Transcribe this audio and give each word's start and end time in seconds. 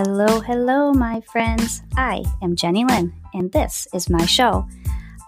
Hello, 0.00 0.38
hello, 0.38 0.92
my 0.92 1.20
friends. 1.22 1.82
I 1.96 2.22
am 2.40 2.54
Jennie 2.54 2.84
Lynn, 2.84 3.12
and 3.34 3.50
this 3.50 3.88
is 3.92 4.08
my 4.08 4.24
show. 4.26 4.64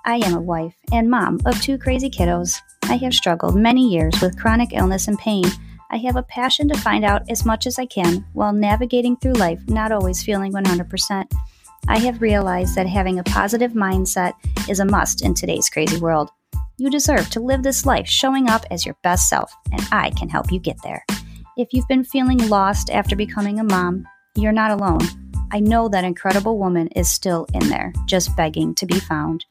I 0.05 0.19
am 0.19 0.33
a 0.33 0.41
wife 0.41 0.77
and 0.93 1.11
mom 1.11 1.41
of 1.45 1.61
two 1.61 1.77
crazy 1.77 2.09
kiddos. 2.09 2.61
I 2.85 2.95
have 2.99 3.13
struggled 3.13 3.57
many 3.57 3.89
years 3.89 4.21
with 4.21 4.39
chronic 4.39 4.69
illness 4.73 5.09
and 5.09 5.19
pain. 5.19 5.43
I 5.91 5.97
have 5.97 6.15
a 6.15 6.23
passion 6.23 6.69
to 6.69 6.79
find 6.79 7.05
out 7.05 7.29
as 7.29 7.45
much 7.45 7.67
as 7.67 7.81
I 7.81 7.87
can 7.87 8.25
while 8.33 8.53
navigating 8.53 9.17
through 9.17 9.33
life, 9.33 9.61
not 9.67 9.91
always 9.91 10.23
feeling 10.23 10.53
100%. 10.53 11.27
I 11.89 11.99
have 11.99 12.23
realized 12.23 12.77
that 12.77 12.87
having 12.87 13.19
a 13.19 13.25
positive 13.25 13.73
mindset 13.73 14.35
is 14.69 14.79
a 14.79 14.85
must 14.85 15.25
in 15.25 15.35
today's 15.35 15.69
crazy 15.69 15.99
world. 15.99 16.31
You 16.79 16.91
deserve 16.91 17.29
to 17.31 17.41
live 17.41 17.65
this 17.65 17.87
life 17.87 18.07
showing 18.07 18.49
up 18.49 18.65
as 18.71 18.87
your 18.87 18.95
best 19.03 19.29
self, 19.29 19.53
and 19.73 19.83
I 19.91 20.11
can 20.11 20.29
help 20.29 20.53
you 20.53 20.61
get 20.61 20.81
there. 20.85 21.05
If 21.57 21.73
you've 21.73 21.89
been 21.89 22.05
feeling 22.05 22.49
lost 22.49 22.89
after 22.89 23.17
becoming 23.17 23.59
a 23.59 23.65
mom, 23.65 24.07
you're 24.37 24.53
not 24.53 24.71
alone. 24.71 25.01
I 25.53 25.61
know 25.61 25.89
that 25.89 26.05
incredible 26.05 26.59
woman 26.59 26.89
is 26.89 27.11
still 27.11 27.47
in 27.53 27.69
there, 27.69 27.93
just 28.07 28.37
begging 28.37 28.75
to 28.77 28.87
be 28.87 29.01
found. 29.01 29.45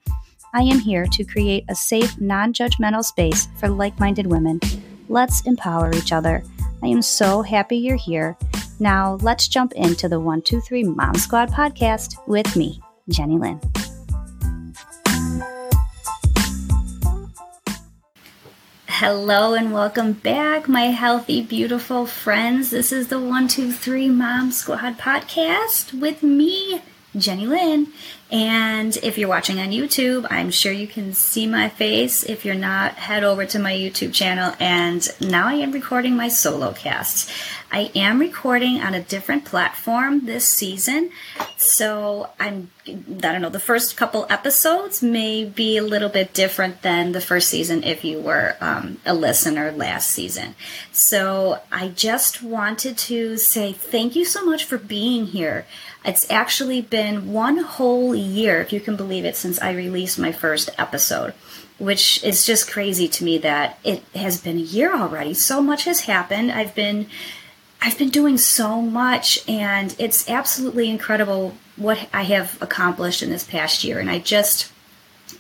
I 0.54 0.62
am 0.62 0.80
here 0.80 1.06
to 1.06 1.24
create 1.24 1.66
a 1.70 1.76
safe, 1.76 2.20
non 2.20 2.54
judgmental 2.54 3.04
space 3.04 3.48
for 3.58 3.70
like 3.70 4.00
minded 4.00 4.28
women. 4.28 4.60
Let's 5.10 5.42
empower 5.42 5.92
each 5.94 6.12
other. 6.12 6.44
I 6.82 6.88
am 6.88 7.02
so 7.02 7.42
happy 7.42 7.78
you're 7.78 7.98
here. 7.98 8.38
Now, 8.80 9.16
let's 9.22 9.48
jump 9.48 9.74
into 9.74 10.08
the 10.08 10.20
123 10.20 10.84
Mom 10.84 11.16
Squad 11.16 11.50
podcast 11.50 12.16
with 12.28 12.56
me, 12.56 12.80
Jennie 13.10 13.38
Lynn. 13.38 13.60
Hello 19.00 19.54
and 19.54 19.72
welcome 19.72 20.12
back, 20.12 20.68
my 20.68 20.88
healthy, 20.88 21.42
beautiful 21.42 22.06
friends. 22.06 22.70
This 22.70 22.92
is 22.92 23.08
the 23.08 23.18
123 23.18 24.10
Mom 24.10 24.52
Squad 24.52 24.98
podcast 24.98 25.98
with 25.98 26.22
me, 26.22 26.82
Jennie 27.16 27.48
Lynn. 27.48 27.94
And 28.30 28.98
if 28.98 29.18
you're 29.18 29.30
watching 29.30 29.58
on 29.58 29.70
YouTube, 29.70 30.28
I'm 30.30 30.52
sure 30.52 30.74
you 30.74 30.86
can 30.86 31.14
see 31.14 31.48
my 31.48 31.70
face. 31.70 32.24
If 32.24 32.44
you're 32.44 32.56
not, 32.56 32.96
head 32.96 33.24
over 33.24 33.46
to 33.46 33.58
my 33.58 33.72
YouTube 33.72 34.14
channel. 34.14 34.54
And 34.60 35.08
now 35.22 35.48
I 35.48 35.54
am 35.54 35.72
recording 35.72 36.18
my 36.18 36.28
solo 36.28 36.74
cast. 36.74 37.32
I 37.72 37.92
am 37.94 38.20
recording 38.20 38.82
on 38.82 38.96
a 38.96 39.02
different 39.02 39.46
platform 39.46 40.26
this 40.26 40.48
season. 40.48 41.12
So 41.58 42.30
I'm, 42.40 42.72
I 42.88 42.94
don't 42.94 43.42
know, 43.42 43.50
the 43.50 43.60
first 43.60 43.96
couple 43.96 44.26
episodes 44.28 45.04
may 45.04 45.46
be 45.46 45.78
a 45.78 45.84
little 45.84 46.10
bit 46.10 46.34
different 46.34 46.82
than 46.82 47.12
the 47.12 47.22
first 47.22 47.48
season 47.50 47.84
if 47.84 48.04
you 48.04 48.20
were 48.20 48.56
um, 48.60 49.00
a 49.06 49.14
listener 49.14 49.72
last 49.72 50.10
season. 50.10 50.56
So 50.92 51.62
I 51.72 51.90
just 51.90 52.42
wanted 52.42 52.98
to 52.98 53.38
say 53.38 53.72
thank 53.72 54.16
you 54.16 54.26
so 54.26 54.44
much 54.44 54.66
for 54.66 54.80
being 54.80 55.28
here. 55.28 55.68
It's 56.04 56.30
actually 56.32 56.82
been 56.82 57.34
one 57.34 57.58
whole 57.58 58.16
year, 58.16 58.62
if 58.62 58.74
you 58.74 58.80
can 58.80 58.96
believe 58.96 59.26
it, 59.26 59.36
since 59.36 59.62
I 59.62 59.74
released 59.74 60.18
my 60.18 60.32
first 60.32 60.70
episode 60.78 61.34
which 61.78 62.22
is 62.26 62.46
just 62.46 62.70
crazy 62.70 63.08
to 63.08 63.24
me 63.24 63.38
that 63.38 63.80
it 63.86 64.04
has 64.14 64.42
been 64.42 64.58
a 64.58 64.60
year 64.60 64.94
already. 64.94 65.34
So 65.34 65.62
much 65.62 65.86
has 65.86 66.02
happened. 66.02 66.52
I've 66.52 66.76
been 66.76 67.08
I've 67.82 67.98
been 67.98 68.10
doing 68.10 68.38
so 68.38 68.82
much, 68.82 69.48
and 69.48 69.96
it's 69.98 70.30
absolutely 70.30 70.90
incredible 70.90 71.56
what 71.78 72.10
I 72.14 72.24
have 72.24 72.62
accomplished 72.62 73.24
in 73.24 73.30
this 73.30 73.46
past 73.46 73.84
year. 73.84 74.00
And 74.00 74.10
I 74.10 74.20
just, 74.20 74.72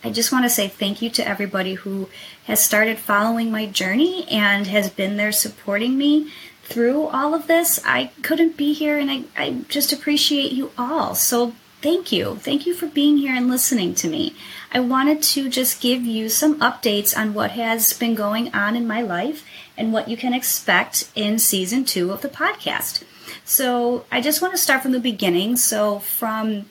I 0.04 0.09
just 0.09 0.32
want 0.32 0.45
to 0.45 0.50
say 0.50 0.70
thank 0.70 1.02
you 1.02 1.10
to 1.12 1.28
everybody 1.28 1.73
who 1.73 2.08
has 2.45 2.64
started 2.64 2.98
following 2.98 3.52
my 3.52 3.66
journey 3.66 4.26
and 4.30 4.67
has 4.67 4.90
been 4.90 5.17
there 5.17 5.34
supporting 5.34 5.98
me 5.98 6.32
through 6.64 7.08
all 7.08 7.34
of 7.34 7.48
this. 7.48 7.82
I 7.86 8.12
couldn't 8.22 8.56
be 8.56 8.72
here, 8.72 8.98
and 8.98 9.12
I, 9.12 9.23
I 9.36 9.62
just 9.67 9.92
appreciate 9.92 10.54
you 10.54 10.72
all. 10.78 11.16
So 11.16 11.54
thank 11.82 12.12
you. 12.12 12.36
Thank 12.36 12.66
you 12.66 12.73
for 12.73 12.88
being 12.88 13.17
here 13.17 13.36
and 13.36 13.50
listening 13.50 13.95
to 13.95 14.08
me. 14.08 14.36
I 14.72 14.80
wanted 14.80 15.23
to 15.23 15.50
just 15.50 15.82
give 15.82 16.04
you 16.04 16.30
some 16.30 16.60
updates 16.60 17.17
on 17.17 17.34
what 17.34 17.52
has 17.52 17.94
been 17.94 18.16
going 18.16 18.54
on 18.54 18.76
in 18.76 18.88
my 18.88 19.02
life 19.02 19.45
and 19.78 19.94
what 19.94 20.08
you 20.08 20.18
can 20.18 20.34
expect 20.34 21.10
in 21.16 21.39
season 21.39 21.86
two 21.86 22.12
of 22.12 22.22
the 22.22 22.30
podcast. 22.30 23.04
So 23.45 24.06
I 24.12 24.22
just 24.22 24.42
want 24.42 24.54
to 24.54 24.58
start 24.58 24.84
from 24.84 24.92
the 24.92 25.00
beginning. 25.00 25.56
So 25.56 26.00
from 26.00 26.66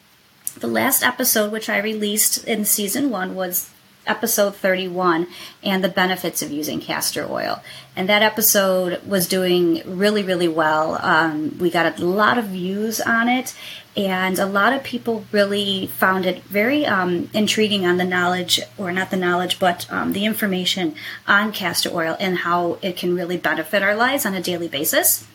the 0.58 0.66
last 0.66 1.02
episode, 1.02 1.52
which 1.52 1.68
I 1.68 1.78
released 1.78 2.44
in 2.44 2.64
season 2.64 3.10
one, 3.10 3.34
was 3.34 3.70
episode 4.08 4.56
31 4.56 5.26
and 5.62 5.84
the 5.84 5.88
benefits 5.88 6.42
of 6.42 6.50
using 6.50 6.80
castor 6.80 7.26
oil. 7.30 7.62
And 7.94 8.08
that 8.08 8.22
episode 8.22 9.02
was 9.04 9.28
doing 9.28 9.82
really, 9.84 10.22
really 10.22 10.48
well. 10.48 10.98
Um, 11.00 11.58
we 11.58 11.70
got 11.70 11.98
a 11.98 12.04
lot 12.04 12.38
of 12.38 12.46
views 12.46 13.00
on 13.00 13.28
it, 13.28 13.54
and 13.98 14.38
a 14.38 14.46
lot 14.46 14.72
of 14.72 14.84
people 14.84 15.24
really 15.32 15.88
found 15.88 16.24
it 16.24 16.44
very 16.44 16.86
um, 16.86 17.28
intriguing 17.34 17.84
on 17.84 17.96
the 17.96 18.04
knowledge, 18.04 18.60
or 18.78 18.92
not 18.92 19.10
the 19.10 19.16
knowledge, 19.16 19.58
but 19.58 19.90
um, 19.90 20.12
the 20.12 20.24
information 20.24 20.94
on 21.26 21.50
castor 21.50 21.90
oil 21.92 22.16
and 22.20 22.38
how 22.38 22.78
it 22.80 22.96
can 22.96 23.16
really 23.16 23.36
benefit 23.36 23.82
our 23.82 23.96
lives 23.96 24.24
on 24.24 24.34
a 24.34 24.40
daily 24.40 24.68
basis. 24.68 25.26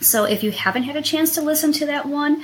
So, 0.00 0.24
if 0.24 0.42
you 0.42 0.50
haven't 0.50 0.84
had 0.84 0.96
a 0.96 1.02
chance 1.02 1.34
to 1.34 1.42
listen 1.42 1.72
to 1.72 1.86
that 1.86 2.06
one, 2.06 2.42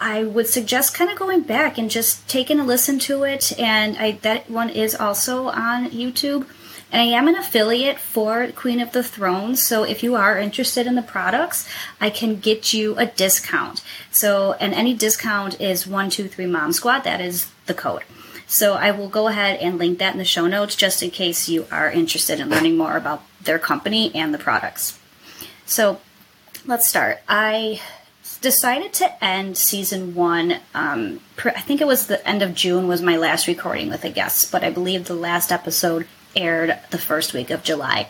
I 0.00 0.24
would 0.24 0.46
suggest 0.46 0.94
kind 0.94 1.10
of 1.10 1.18
going 1.18 1.42
back 1.42 1.76
and 1.76 1.90
just 1.90 2.26
taking 2.26 2.58
a 2.58 2.64
listen 2.64 2.98
to 3.00 3.24
it. 3.24 3.58
And 3.60 3.98
I, 3.98 4.12
that 4.22 4.48
one 4.50 4.70
is 4.70 4.94
also 4.94 5.48
on 5.48 5.90
YouTube. 5.90 6.46
And 6.94 7.02
I 7.02 7.18
am 7.18 7.26
an 7.26 7.34
affiliate 7.34 7.98
for 7.98 8.46
Queen 8.52 8.78
of 8.78 8.92
the 8.92 9.02
Throne, 9.02 9.56
so 9.56 9.82
if 9.82 10.04
you 10.04 10.14
are 10.14 10.38
interested 10.38 10.86
in 10.86 10.94
the 10.94 11.02
products, 11.02 11.68
I 12.00 12.08
can 12.08 12.36
get 12.36 12.72
you 12.72 12.96
a 12.96 13.04
discount. 13.04 13.82
So, 14.12 14.52
and 14.60 14.72
any 14.72 14.94
discount 14.94 15.60
is 15.60 15.88
123 15.88 16.46
Mom 16.46 16.72
Squad, 16.72 17.00
that 17.00 17.20
is 17.20 17.50
the 17.66 17.74
code. 17.74 18.04
So 18.46 18.74
I 18.74 18.92
will 18.92 19.08
go 19.08 19.26
ahead 19.26 19.58
and 19.58 19.76
link 19.76 19.98
that 19.98 20.12
in 20.12 20.18
the 20.18 20.24
show 20.24 20.46
notes 20.46 20.76
just 20.76 21.02
in 21.02 21.10
case 21.10 21.48
you 21.48 21.66
are 21.72 21.90
interested 21.90 22.38
in 22.38 22.48
learning 22.48 22.76
more 22.76 22.96
about 22.96 23.24
their 23.42 23.58
company 23.58 24.14
and 24.14 24.32
the 24.32 24.38
products. 24.38 24.96
So 25.66 26.00
let's 26.64 26.88
start. 26.88 27.18
I 27.28 27.80
decided 28.40 28.92
to 28.92 29.24
end 29.24 29.56
season 29.56 30.14
one. 30.14 30.60
Um, 30.74 31.18
I 31.44 31.60
think 31.60 31.80
it 31.80 31.88
was 31.88 32.06
the 32.06 32.24
end 32.24 32.42
of 32.42 32.54
June 32.54 32.86
was 32.86 33.02
my 33.02 33.16
last 33.16 33.48
recording 33.48 33.88
with 33.88 34.04
a 34.04 34.10
guest, 34.10 34.52
but 34.52 34.62
I 34.62 34.70
believe 34.70 35.06
the 35.06 35.14
last 35.14 35.50
episode 35.50 36.06
aired 36.36 36.78
the 36.90 36.98
first 36.98 37.32
week 37.32 37.50
of 37.50 37.62
July. 37.62 38.08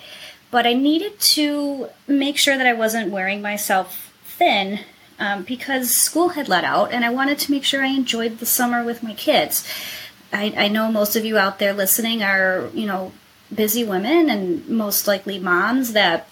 But 0.50 0.66
I 0.66 0.72
needed 0.72 1.18
to 1.20 1.88
make 2.06 2.36
sure 2.36 2.56
that 2.56 2.66
I 2.66 2.74
wasn't 2.74 3.10
wearing 3.10 3.42
myself 3.42 4.12
thin 4.24 4.80
um, 5.18 5.42
because 5.42 5.94
school 5.94 6.30
had 6.30 6.48
let 6.48 6.64
out, 6.64 6.92
and 6.92 7.04
I 7.04 7.10
wanted 7.10 7.38
to 7.40 7.50
make 7.50 7.64
sure 7.64 7.82
I 7.84 7.88
enjoyed 7.88 8.38
the 8.38 8.46
summer 8.46 8.84
with 8.84 9.02
my 9.02 9.14
kids. 9.14 9.68
I, 10.32 10.54
I 10.56 10.68
know 10.68 10.90
most 10.90 11.16
of 11.16 11.24
you 11.24 11.38
out 11.38 11.58
there 11.58 11.72
listening 11.72 12.22
are, 12.22 12.68
you 12.74 12.86
know, 12.86 13.12
busy 13.54 13.84
women 13.84 14.30
and 14.30 14.68
most 14.68 15.06
likely 15.06 15.38
moms 15.38 15.92
that 15.92 16.28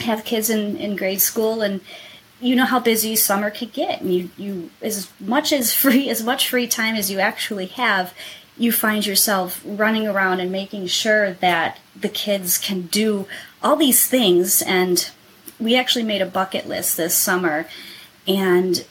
have 0.00 0.24
kids 0.24 0.50
in, 0.50 0.76
in 0.76 0.96
grade 0.96 1.20
school 1.20 1.62
and 1.62 1.80
you 2.40 2.56
know 2.56 2.64
how 2.64 2.80
busy 2.80 3.14
summer 3.16 3.50
could 3.50 3.72
get 3.72 4.00
and 4.00 4.14
you, 4.14 4.30
you 4.36 4.70
as 4.80 5.10
much 5.20 5.52
as 5.52 5.74
free 5.74 6.08
as 6.08 6.22
much 6.22 6.48
free 6.48 6.66
time 6.66 6.94
as 6.94 7.10
you 7.10 7.18
actually 7.18 7.66
have 7.66 8.14
you 8.60 8.70
find 8.70 9.06
yourself 9.06 9.62
running 9.64 10.06
around 10.06 10.38
and 10.38 10.52
making 10.52 10.86
sure 10.86 11.32
that 11.32 11.78
the 11.98 12.10
kids 12.10 12.58
can 12.58 12.82
do 12.82 13.26
all 13.62 13.74
these 13.74 14.06
things. 14.06 14.60
And 14.60 15.10
we 15.58 15.76
actually 15.76 16.04
made 16.04 16.20
a 16.20 16.26
bucket 16.26 16.68
list 16.68 16.98
this 16.98 17.16
summer, 17.16 17.66
and 18.28 18.84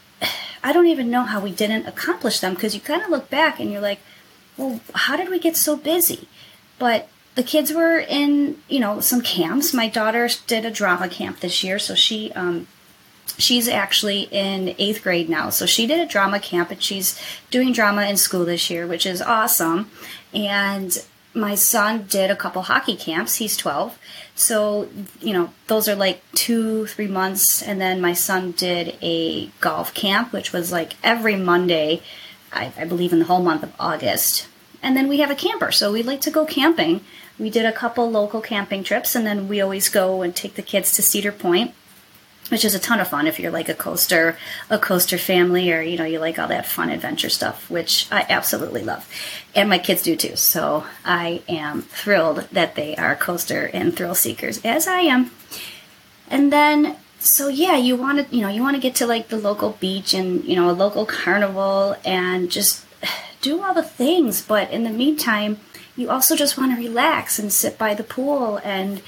I 0.63 0.73
don't 0.73 0.87
even 0.87 1.11
know 1.11 1.21
how 1.21 1.39
we 1.39 1.51
didn't 1.51 1.85
accomplish 1.85 2.39
them 2.39 2.55
because 2.55 2.73
you 2.73 2.81
kind 2.81 3.03
of 3.03 3.11
look 3.11 3.29
back 3.29 3.59
and 3.59 3.71
you're 3.71 3.79
like, 3.79 3.99
well, 4.57 4.79
how 4.95 5.15
did 5.15 5.29
we 5.29 5.37
get 5.37 5.55
so 5.55 5.77
busy? 5.77 6.27
But 6.79 7.07
the 7.35 7.43
kids 7.43 7.71
were 7.71 7.99
in, 7.99 8.57
you 8.69 8.79
know, 8.79 9.01
some 9.01 9.21
camps. 9.21 9.71
My 9.71 9.87
daughter 9.87 10.27
did 10.47 10.65
a 10.65 10.71
drama 10.71 11.09
camp 11.09 11.41
this 11.41 11.63
year, 11.63 11.77
so 11.77 11.93
she 11.93 12.31
um, 12.33 12.65
she's 13.37 13.67
actually 13.67 14.21
in 14.31 14.75
eighth 14.77 15.03
grade 15.03 15.29
now. 15.29 15.49
So 15.49 15.65
she 15.65 15.87
did 15.87 15.99
a 15.99 16.05
drama 16.05 16.39
camp 16.39 16.71
and 16.71 16.81
she's 16.81 17.19
doing 17.51 17.73
drama 17.73 18.03
in 18.05 18.17
school 18.17 18.45
this 18.45 18.69
year, 18.69 18.87
which 18.87 19.05
is 19.05 19.21
awesome. 19.21 19.89
And 20.33 20.97
my 21.33 21.55
son 21.55 22.05
did 22.09 22.31
a 22.31 22.35
couple 22.35 22.63
hockey 22.63 22.95
camps. 22.95 23.35
He's 23.35 23.55
12. 23.55 23.97
So, 24.35 24.89
you 25.21 25.33
know, 25.33 25.51
those 25.67 25.87
are 25.87 25.95
like 25.95 26.21
two, 26.33 26.87
three 26.87 27.07
months. 27.07 27.61
And 27.61 27.79
then 27.79 28.01
my 28.01 28.13
son 28.13 28.51
did 28.51 28.97
a 29.01 29.47
golf 29.59 29.93
camp, 29.93 30.33
which 30.33 30.51
was 30.51 30.71
like 30.71 30.93
every 31.03 31.35
Monday, 31.35 32.01
I, 32.51 32.71
I 32.77 32.85
believe 32.85 33.13
in 33.13 33.19
the 33.19 33.25
whole 33.25 33.43
month 33.43 33.63
of 33.63 33.73
August. 33.79 34.47
And 34.81 34.95
then 34.95 35.07
we 35.07 35.19
have 35.19 35.29
a 35.29 35.35
camper. 35.35 35.71
So 35.71 35.91
we 35.91 36.03
like 36.03 36.21
to 36.21 36.31
go 36.31 36.45
camping. 36.45 37.01
We 37.37 37.49
did 37.49 37.65
a 37.65 37.71
couple 37.71 38.09
local 38.09 38.41
camping 38.41 38.83
trips, 38.83 39.15
and 39.15 39.25
then 39.25 39.47
we 39.47 39.61
always 39.61 39.87
go 39.87 40.21
and 40.21 40.35
take 40.35 40.55
the 40.55 40.61
kids 40.61 40.91
to 40.93 41.01
Cedar 41.01 41.31
Point 41.31 41.73
which 42.49 42.65
is 42.65 42.75
a 42.75 42.79
ton 42.79 42.99
of 42.99 43.07
fun 43.07 43.27
if 43.27 43.39
you're 43.39 43.51
like 43.51 43.69
a 43.69 43.73
coaster 43.73 44.37
a 44.69 44.77
coaster 44.77 45.17
family 45.17 45.71
or 45.71 45.81
you 45.81 45.97
know 45.97 46.05
you 46.05 46.19
like 46.19 46.37
all 46.37 46.47
that 46.47 46.65
fun 46.65 46.89
adventure 46.89 47.29
stuff 47.29 47.69
which 47.69 48.07
i 48.11 48.25
absolutely 48.29 48.83
love 48.83 49.07
and 49.55 49.69
my 49.69 49.77
kids 49.77 50.01
do 50.01 50.15
too 50.15 50.35
so 50.35 50.85
i 51.05 51.41
am 51.47 51.81
thrilled 51.81 52.47
that 52.51 52.75
they 52.75 52.95
are 52.95 53.15
coaster 53.15 53.69
and 53.73 53.95
thrill 53.95 54.15
seekers 54.15 54.63
as 54.63 54.87
i 54.87 54.99
am 54.99 55.31
and 56.29 56.51
then 56.51 56.95
so 57.19 57.49
yeah, 57.49 57.75
you 57.75 57.97
want 57.97 58.29
to, 58.29 58.35
you 58.35 58.41
know, 58.41 58.47
you 58.47 58.61
want 58.61 58.75
to 58.75 58.81
get 58.81 58.95
to 58.95 59.05
like 59.05 59.27
the 59.27 59.37
local 59.37 59.71
beach 59.79 60.13
and, 60.13 60.43
you 60.45 60.55
know, 60.55 60.69
a 60.69 60.71
local 60.71 61.05
carnival 61.05 61.97
and 62.05 62.49
just 62.49 62.85
do 63.41 63.61
all 63.61 63.73
the 63.73 63.83
things. 63.83 64.41
But 64.41 64.71
in 64.71 64.83
the 64.83 64.89
meantime, 64.89 65.59
you 65.97 66.09
also 66.09 66.35
just 66.35 66.57
want 66.57 66.73
to 66.73 66.81
relax 66.81 67.37
and 67.37 67.51
sit 67.51 67.77
by 67.77 67.93
the 67.93 68.05
pool 68.05 68.57
and 68.63 69.01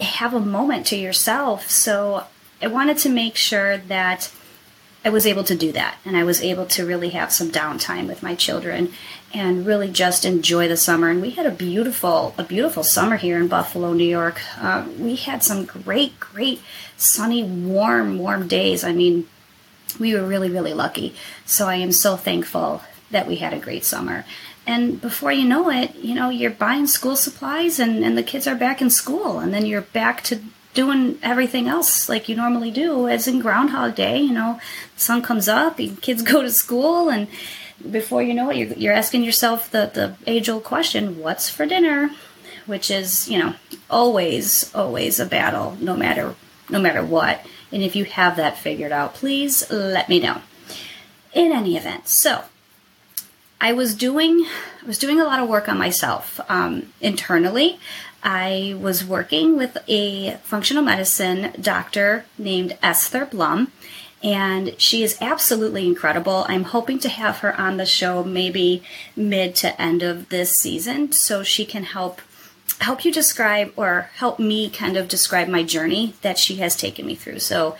have 0.00 0.32
a 0.32 0.40
moment 0.40 0.86
to 0.86 0.96
yourself. 0.96 1.70
So 1.70 2.24
I 2.62 2.68
wanted 2.68 2.98
to 2.98 3.08
make 3.08 3.36
sure 3.36 3.78
that 3.78 4.30
I 5.04 5.10
was 5.10 5.26
able 5.26 5.42
to 5.44 5.56
do 5.56 5.72
that 5.72 5.98
and 6.04 6.16
I 6.16 6.22
was 6.22 6.40
able 6.42 6.64
to 6.66 6.86
really 6.86 7.10
have 7.10 7.32
some 7.32 7.50
downtime 7.50 8.06
with 8.06 8.22
my 8.22 8.36
children 8.36 8.92
and 9.34 9.66
really 9.66 9.90
just 9.90 10.24
enjoy 10.24 10.68
the 10.68 10.76
summer. 10.76 11.08
And 11.08 11.20
we 11.20 11.30
had 11.30 11.44
a 11.44 11.50
beautiful, 11.50 12.34
a 12.38 12.44
beautiful 12.44 12.84
summer 12.84 13.16
here 13.16 13.38
in 13.38 13.48
Buffalo, 13.48 13.92
New 13.94 14.04
York. 14.04 14.40
Uh, 14.58 14.86
we 14.96 15.16
had 15.16 15.42
some 15.42 15.64
great, 15.64 16.20
great 16.20 16.60
sunny, 16.96 17.42
warm, 17.42 18.18
warm 18.18 18.46
days. 18.46 18.84
I 18.84 18.92
mean, 18.92 19.26
we 19.98 20.14
were 20.14 20.26
really, 20.26 20.50
really 20.50 20.72
lucky. 20.72 21.16
So 21.44 21.68
I 21.68 21.76
am 21.76 21.90
so 21.90 22.16
thankful 22.16 22.82
that 23.10 23.26
we 23.26 23.36
had 23.36 23.52
a 23.52 23.58
great 23.58 23.84
summer. 23.84 24.24
And 24.68 25.00
before 25.00 25.32
you 25.32 25.48
know 25.48 25.68
it, 25.68 25.96
you 25.96 26.14
know, 26.14 26.28
you're 26.28 26.52
buying 26.52 26.86
school 26.86 27.16
supplies 27.16 27.80
and, 27.80 28.04
and 28.04 28.16
the 28.16 28.22
kids 28.22 28.46
are 28.46 28.54
back 28.54 28.80
in 28.80 28.90
school. 28.90 29.40
And 29.40 29.52
then 29.52 29.66
you're 29.66 29.82
back 29.82 30.22
to 30.24 30.40
doing 30.74 31.18
everything 31.22 31.68
else 31.68 32.08
like 32.08 32.28
you 32.28 32.34
normally 32.34 32.70
do 32.70 33.08
as 33.08 33.28
in 33.28 33.40
groundhog 33.40 33.94
day 33.94 34.18
you 34.18 34.32
know 34.32 34.58
sun 34.96 35.20
comes 35.22 35.48
up 35.48 35.76
the 35.76 35.88
kids 36.00 36.22
go 36.32 36.42
to 36.42 36.50
school 36.50 37.10
and 37.10 37.28
before 37.90 38.22
you 38.22 38.34
know 38.34 38.50
it 38.50 38.56
you're, 38.56 38.72
you're 38.74 38.92
asking 38.92 39.24
yourself 39.24 39.70
the, 39.70 39.90
the 39.92 40.14
age 40.26 40.48
old 40.48 40.64
question 40.64 41.18
what's 41.20 41.48
for 41.48 41.66
dinner? 41.66 42.10
Which 42.66 42.90
is 42.90 43.28
you 43.28 43.38
know 43.38 43.54
always 43.90 44.72
always 44.74 45.18
a 45.18 45.26
battle 45.26 45.76
no 45.80 45.96
matter 45.96 46.34
no 46.70 46.78
matter 46.78 47.04
what. 47.04 47.44
And 47.72 47.82
if 47.82 47.96
you 47.96 48.04
have 48.04 48.36
that 48.36 48.58
figured 48.58 48.92
out 48.92 49.14
please 49.14 49.68
let 49.70 50.08
me 50.08 50.20
know. 50.20 50.42
In 51.32 51.50
any 51.52 51.76
event 51.76 52.08
so 52.08 52.44
i 53.62 53.72
was 53.72 53.94
doing 53.94 54.44
i 54.82 54.86
was 54.86 54.98
doing 54.98 55.18
a 55.18 55.24
lot 55.24 55.40
of 55.40 55.48
work 55.48 55.68
on 55.68 55.78
myself 55.78 56.38
um, 56.50 56.92
internally 57.00 57.78
I 58.22 58.76
was 58.80 59.04
working 59.04 59.56
with 59.56 59.76
a 59.88 60.36
functional 60.44 60.84
medicine 60.84 61.52
doctor 61.60 62.24
named 62.38 62.78
Esther 62.82 63.26
Blum, 63.26 63.72
and 64.22 64.80
she 64.80 65.02
is 65.02 65.18
absolutely 65.20 65.86
incredible. 65.86 66.46
I'm 66.48 66.64
hoping 66.64 67.00
to 67.00 67.08
have 67.08 67.38
her 67.38 67.58
on 67.60 67.78
the 67.78 67.86
show 67.86 68.22
maybe 68.22 68.82
mid 69.16 69.56
to 69.56 69.80
end 69.80 70.04
of 70.04 70.28
this 70.28 70.52
season 70.54 71.10
so 71.10 71.42
she 71.42 71.64
can 71.64 71.84
help 71.84 72.20
help 72.78 73.04
you 73.04 73.12
describe 73.12 73.72
or 73.76 74.10
help 74.16 74.38
me 74.38 74.70
kind 74.70 74.96
of 74.96 75.08
describe 75.08 75.48
my 75.48 75.62
journey 75.62 76.14
that 76.22 76.38
she 76.38 76.56
has 76.56 76.76
taken 76.76 77.06
me 77.06 77.16
through. 77.16 77.40
So 77.40 77.76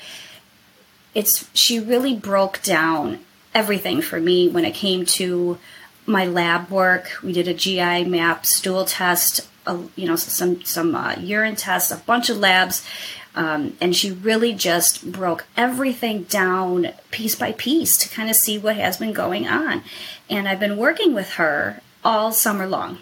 it's 1.15 1.49
she 1.55 1.79
really 1.79 2.17
broke 2.17 2.63
down 2.63 3.21
everything 3.55 4.03
for 4.03 4.21
me 4.21 4.49
when 4.49 4.65
it 4.65 4.75
came 4.75 5.05
to 5.05 5.59
my 6.07 6.27
lab 6.27 6.71
work. 6.71 7.11
We 7.23 7.33
did 7.33 7.49
a 7.49 7.55
GI 7.55 8.05
map 8.05 8.47
stool 8.47 8.85
test 8.85 9.49
a, 9.67 9.79
you 9.97 10.07
know 10.07 10.17
some 10.17 10.65
some 10.65 10.95
uh, 10.95 11.15
urine 11.19 11.57
tests, 11.57 11.91
a 11.91 11.97
bunch 11.97 12.29
of 12.31 12.39
labs, 12.39 12.87
um, 13.35 13.77
and 13.81 13.95
she 13.95 14.11
really 14.11 14.53
just 14.53 15.11
broke 15.11 15.45
everything 15.57 16.25
down 16.25 16.89
piece 17.11 17.35
by 17.35 17.53
piece 17.53 17.97
to 17.99 18.09
kind 18.09 18.29
of 18.29 18.37
see 18.37 18.59
what 18.59 18.77
has 18.77 18.97
been 18.97 19.13
going 19.13 19.47
on. 19.47 19.83
And 20.29 20.49
I've 20.49 20.61
been 20.61 20.77
working 20.77 21.15
with 21.15 21.31
her 21.33 21.81
all 22.05 22.33
summer 22.33 22.67
long. 22.67 22.99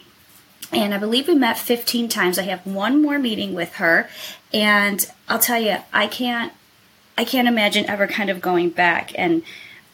And 0.73 0.95
I 0.95 0.99
believe 0.99 1.27
we 1.27 1.35
met 1.35 1.59
15 1.59 2.09
times. 2.09 2.39
I 2.39 2.43
have 2.43 2.65
one 2.65 3.03
more 3.03 3.19
meeting 3.19 3.55
with 3.55 3.75
her, 3.75 4.09
and 4.53 5.05
I'll 5.29 5.41
tell 5.41 5.61
you, 5.61 5.79
I 5.93 6.07
can't, 6.07 6.53
I 7.19 7.25
can't 7.25 7.49
imagine 7.49 7.87
ever 7.87 8.07
kind 8.07 8.31
of 8.31 8.41
going 8.41 8.71
back. 8.71 9.13
And 9.19 9.43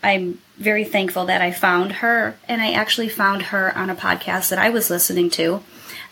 I'm 0.03 0.39
very 0.59 0.85
thankful 0.85 1.27
that 1.27 1.43
I 1.43 1.53
found 1.53 1.93
her, 1.93 2.37
and 2.49 2.63
I 2.63 2.73
actually 2.73 3.09
found 3.09 3.43
her 3.43 3.77
on 3.77 3.91
a 3.91 3.95
podcast 3.95 4.49
that 4.51 4.59
I 4.59 4.71
was 4.71 4.91
listening 4.91 5.31
to 5.31 5.63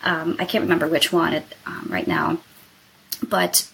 um, 0.05 0.37
I 0.38 0.44
can't 0.44 0.62
remember 0.62 0.87
which 0.87 1.12
one 1.12 1.43
um, 1.67 1.87
right 1.88 2.06
now, 2.06 2.38
but 3.26 3.69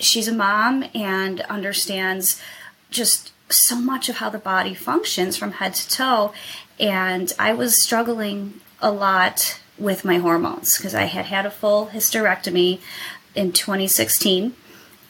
she's 0.00 0.28
a 0.28 0.34
mom 0.34 0.84
and 0.94 1.40
understands 1.42 2.42
just 2.90 3.32
so 3.48 3.76
much 3.76 4.08
of 4.08 4.16
how 4.16 4.28
the 4.30 4.38
body 4.38 4.74
functions 4.74 5.36
from 5.36 5.52
head 5.52 5.74
to 5.74 5.88
toe. 5.88 6.32
And 6.78 7.32
I 7.38 7.52
was 7.52 7.82
struggling 7.82 8.60
a 8.80 8.90
lot 8.90 9.60
with 9.78 10.04
my 10.04 10.18
hormones 10.18 10.76
because 10.76 10.94
I 10.94 11.04
had 11.04 11.26
had 11.26 11.46
a 11.46 11.50
full 11.50 11.86
hysterectomy 11.88 12.80
in 13.34 13.52
2016 13.52 14.54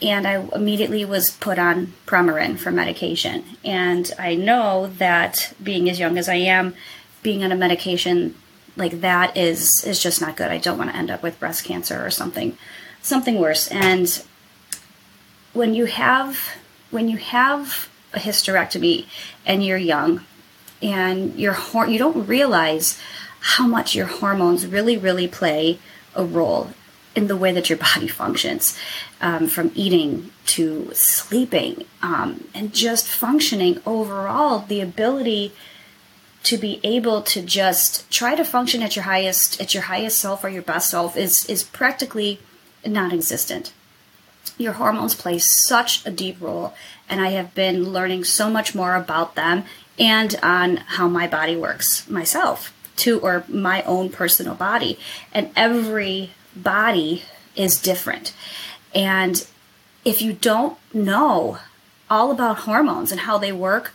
and 0.03 0.27
I 0.27 0.47
immediately 0.55 1.05
was 1.05 1.31
put 1.31 1.59
on 1.59 1.93
Premarin 2.07 2.59
for 2.59 2.71
medication. 2.71 3.45
And 3.65 4.11
I 4.19 4.35
know 4.35 4.89
that 4.99 5.53
being 5.63 5.91
as 5.91 5.99
young 5.99 6.17
as 6.17 6.29
I 6.29 6.37
am, 6.37 6.75
being 7.23 7.45
on 7.45 7.53
a 7.53 7.57
medication 7.57 8.35
like 8.77 9.01
that 9.01 9.37
is 9.37 9.85
is 9.85 10.03
just 10.03 10.21
not 10.21 10.37
good. 10.37 10.51
I 10.51 10.59
don't 10.59 10.79
want 10.79 10.91
to 10.91 10.97
end 10.97 11.11
up 11.11 11.23
with 11.23 11.39
breast 11.39 11.65
cancer 11.65 12.05
or 12.05 12.11
something 12.11 12.57
something 13.03 13.39
worse. 13.39 13.69
And 13.69 14.23
when 15.53 15.75
you 15.75 15.87
have 15.87 16.57
when 16.91 17.09
you 17.09 17.19
have 17.19 17.89
a 18.13 18.19
hysterectomy 18.19 19.07
and 19.45 19.65
you're 19.65 19.77
young 19.77 20.25
and 20.83 21.39
your 21.39 21.57
you 21.89 21.99
don't 21.99 22.27
realize 22.27 22.99
how 23.41 23.67
much 23.67 23.95
your 23.95 24.07
hormones 24.07 24.67
really 24.67 24.97
really 24.97 25.29
play 25.29 25.79
a 26.15 26.25
role 26.25 26.71
in 27.15 27.27
the 27.27 27.37
way 27.37 27.53
that 27.53 27.69
your 27.69 27.79
body 27.79 28.09
functions 28.09 28.79
um, 29.21 29.49
from 29.49 29.73
eating 29.75 30.31
to 30.47 30.91
sleeping 30.95 31.85
um, 32.03 32.45
and 32.55 32.73
just 32.73 33.07
functioning 33.07 33.81
overall 33.85 34.61
the 34.61 34.81
ability 34.81 35.53
to 36.43 36.57
be 36.57 36.81
able 36.83 37.21
to 37.21 37.43
just 37.43 38.11
try 38.11 38.35
to 38.35 38.45
function 38.45 38.83
at 38.83 38.97
your 38.97 39.05
highest 39.05 39.61
at 39.61 39.75
your 39.75 39.85
highest 39.85 40.19
self 40.19 40.43
or 40.43 40.49
your 40.49 40.63
best 40.63 40.91
self 40.91 41.17
is 41.17 41.45
is 41.47 41.63
practically 41.63 42.41
non-existent. 42.87 43.73
Your 44.57 44.73
hormones 44.75 45.15
play 45.15 45.39
such 45.39 46.05
a 46.07 46.11
deep 46.11 46.41
role 46.41 46.73
and 47.09 47.21
i 47.21 47.31
have 47.31 47.55
been 47.55 47.93
learning 47.93 48.25
so 48.25 48.49
much 48.49 48.75
more 48.75 48.95
about 48.95 49.35
them 49.35 49.65
and 49.99 50.35
on 50.43 50.79
how 50.79 51.09
my 51.09 51.27
body 51.27 51.57
works 51.57 52.09
myself 52.09 52.73
to 52.97 53.21
or 53.21 53.45
my 53.49 53.83
own 53.83 54.09
personal 54.09 54.55
body. 54.55 54.99
And 55.33 55.51
every 55.57 56.31
body 56.57 57.23
is 57.57 57.81
different 57.81 58.35
and 58.95 59.47
if 60.05 60.23
you 60.23 60.33
don't 60.33 60.79
know 60.93 61.59
all 62.09 62.31
about 62.31 62.59
hormones 62.59 63.13
and 63.13 63.21
how 63.23 63.39
they 63.39 63.53
work 63.53 63.93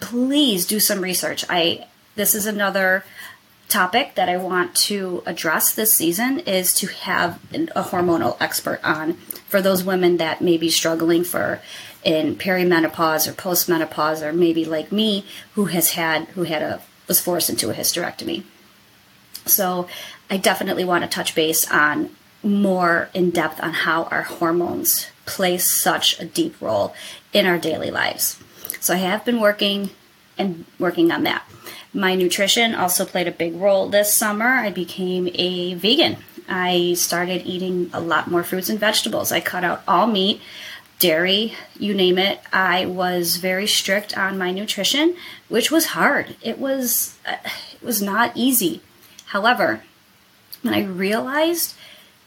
please 0.00 0.66
do 0.66 0.80
some 0.80 1.00
research. 1.00 1.44
I 1.48 1.86
this 2.14 2.34
is 2.34 2.46
another 2.46 3.04
topic 3.68 4.14
that 4.14 4.28
I 4.28 4.36
want 4.36 4.74
to 4.76 5.22
address 5.26 5.74
this 5.74 5.92
season 5.92 6.38
is 6.40 6.72
to 6.74 6.86
have 6.86 7.40
a 7.52 7.82
hormonal 7.82 8.36
expert 8.40 8.80
on 8.84 9.14
for 9.48 9.60
those 9.60 9.82
women 9.82 10.18
that 10.18 10.40
may 10.40 10.56
be 10.56 10.70
struggling 10.70 11.24
for 11.24 11.60
in 12.04 12.36
perimenopause 12.36 13.26
or 13.26 13.32
postmenopause 13.32 14.22
or 14.22 14.32
maybe 14.32 14.64
like 14.64 14.92
me 14.92 15.24
who 15.54 15.66
has 15.66 15.90
had 15.90 16.24
who 16.28 16.44
had 16.44 16.62
a 16.62 16.80
was 17.08 17.20
forced 17.20 17.50
into 17.50 17.70
a 17.70 17.74
hysterectomy. 17.74 18.44
So 19.46 19.88
I 20.28 20.36
definitely 20.36 20.84
want 20.84 21.04
to 21.04 21.10
touch 21.10 21.34
base 21.34 21.70
on 21.70 22.10
more 22.42 23.08
in 23.14 23.30
depth 23.30 23.60
on 23.62 23.72
how 23.72 24.04
our 24.04 24.22
hormones 24.22 25.08
play 25.24 25.58
such 25.58 26.18
a 26.20 26.24
deep 26.24 26.60
role 26.60 26.94
in 27.32 27.46
our 27.46 27.58
daily 27.58 27.90
lives. 27.90 28.38
So 28.80 28.94
I 28.94 28.98
have 28.98 29.24
been 29.24 29.40
working 29.40 29.90
and 30.38 30.64
working 30.78 31.10
on 31.10 31.24
that. 31.24 31.44
My 31.92 32.14
nutrition 32.14 32.74
also 32.74 33.04
played 33.04 33.26
a 33.26 33.32
big 33.32 33.54
role 33.54 33.88
this 33.88 34.12
summer. 34.12 34.46
I 34.46 34.70
became 34.70 35.28
a 35.34 35.74
vegan. 35.74 36.18
I 36.48 36.94
started 36.94 37.46
eating 37.46 37.90
a 37.92 38.00
lot 38.00 38.30
more 38.30 38.44
fruits 38.44 38.68
and 38.68 38.78
vegetables. 38.78 39.32
I 39.32 39.40
cut 39.40 39.64
out 39.64 39.82
all 39.88 40.06
meat, 40.06 40.40
dairy, 40.98 41.54
you 41.78 41.94
name 41.94 42.18
it. 42.18 42.40
I 42.52 42.86
was 42.86 43.36
very 43.36 43.66
strict 43.66 44.16
on 44.16 44.38
my 44.38 44.52
nutrition, 44.52 45.16
which 45.48 45.70
was 45.70 45.86
hard. 45.86 46.36
It 46.42 46.58
was 46.58 47.16
uh, 47.26 47.36
it 47.74 47.82
was 47.82 48.00
not 48.02 48.32
easy. 48.36 48.82
However, 49.26 49.82
when 50.66 50.74
I 50.74 50.84
realized 50.84 51.74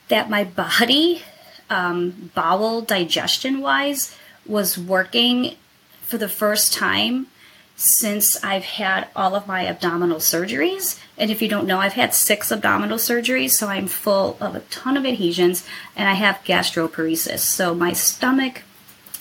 that 0.07 0.29
my 0.29 0.43
body, 0.43 1.21
um, 1.69 2.31
bowel 2.33 2.81
digestion 2.81 3.61
wise, 3.61 4.15
was 4.45 4.77
working 4.77 5.55
for 6.01 6.17
the 6.17 6.29
first 6.29 6.73
time 6.73 7.27
since 7.75 8.43
I've 8.43 8.65
had 8.65 9.07
all 9.15 9.35
of 9.35 9.47
my 9.47 9.65
abdominal 9.65 10.17
surgeries. 10.17 10.99
And 11.17 11.31
if 11.31 11.41
you 11.41 11.47
don't 11.47 11.67
know, 11.67 11.79
I've 11.79 11.93
had 11.93 12.13
six 12.13 12.51
abdominal 12.51 12.97
surgeries, 12.97 13.51
so 13.51 13.67
I'm 13.67 13.87
full 13.87 14.37
of 14.41 14.55
a 14.55 14.61
ton 14.61 14.97
of 14.97 15.05
adhesions 15.05 15.65
and 15.95 16.09
I 16.09 16.13
have 16.13 16.43
gastroparesis. 16.43 17.39
So 17.39 17.73
my 17.73 17.93
stomach 17.93 18.63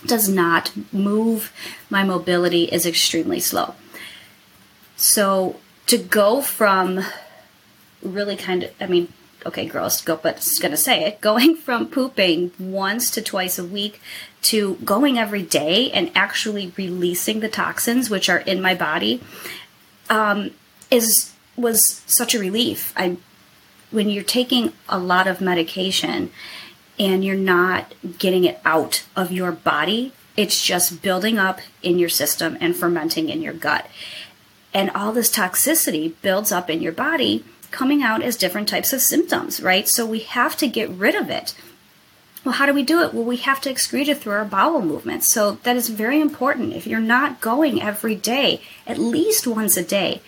does 0.06 0.28
not 0.28 0.72
move, 0.92 1.52
my 1.90 2.02
mobility 2.02 2.64
is 2.64 2.86
extremely 2.86 3.40
slow. 3.40 3.74
So 4.96 5.60
to 5.86 5.98
go 5.98 6.40
from 6.40 7.04
really 8.02 8.36
kind 8.36 8.64
of, 8.64 8.70
I 8.80 8.86
mean, 8.86 9.12
okay, 9.46 9.66
gross, 9.66 10.00
go, 10.00 10.16
but 10.16 10.46
going 10.60 10.72
to 10.72 10.76
say 10.76 11.04
it, 11.04 11.20
going 11.20 11.56
from 11.66 11.88
pooping 11.88 12.52
once 12.58 13.10
to 13.12 13.22
twice 13.22 13.58
a 13.58 13.64
week 13.64 14.00
to 14.42 14.74
going 14.76 15.18
every 15.18 15.42
day 15.42 15.90
and 15.90 16.10
actually 16.14 16.72
releasing 16.76 17.40
the 17.40 17.48
toxins 17.48 18.08
which 18.08 18.28
are 18.28 18.38
in 18.38 18.62
my 18.62 18.74
body 18.74 19.22
um, 20.10 20.50
is 20.90 21.32
was 21.56 22.02
such 22.06 22.34
a 22.34 22.38
relief. 22.38 22.92
I 22.96 23.16
when 23.90 24.08
you're 24.08 24.22
taking 24.22 24.72
a 24.88 24.98
lot 24.98 25.26
of 25.26 25.40
medication 25.40 26.30
and 26.98 27.24
you're 27.24 27.36
not 27.36 27.94
getting 28.18 28.44
it 28.44 28.60
out 28.64 29.04
of 29.16 29.32
your 29.32 29.52
body, 29.52 30.12
it's 30.36 30.64
just 30.64 31.02
building 31.02 31.38
up 31.38 31.60
in 31.82 31.98
your 31.98 32.08
system 32.08 32.56
and 32.60 32.76
fermenting 32.76 33.28
in 33.28 33.42
your 33.42 33.54
gut. 33.54 33.86
And 34.74 34.90
all 34.90 35.12
this 35.12 35.30
toxicity 35.30 36.14
builds 36.22 36.52
up 36.52 36.68
in 36.68 36.82
your 36.82 36.92
body, 36.92 37.44
coming 37.70 38.02
out 38.02 38.22
as 38.22 38.36
different 38.36 38.68
types 38.68 38.92
of 38.92 39.00
symptoms, 39.00 39.60
right? 39.62 39.88
So 39.88 40.06
we 40.06 40.20
have 40.20 40.56
to 40.58 40.68
get 40.68 40.88
rid 40.90 41.14
of 41.14 41.30
it. 41.30 41.54
Well, 42.44 42.54
how 42.54 42.66
do 42.66 42.72
we 42.72 42.82
do 42.82 43.02
it? 43.02 43.12
Well, 43.12 43.24
we 43.24 43.36
have 43.38 43.60
to 43.62 43.72
excrete 43.72 44.08
it 44.08 44.18
through 44.18 44.32
our 44.32 44.44
bowel 44.44 44.80
movements. 44.80 45.30
So 45.30 45.58
that 45.64 45.76
is 45.76 45.88
very 45.88 46.20
important. 46.20 46.72
If 46.72 46.86
you're 46.86 47.00
not 47.00 47.40
going 47.40 47.82
every 47.82 48.14
day, 48.14 48.62
at 48.86 48.98
least 48.98 49.46
once 49.46 49.76
a 49.76 49.84
day, 49.84 50.22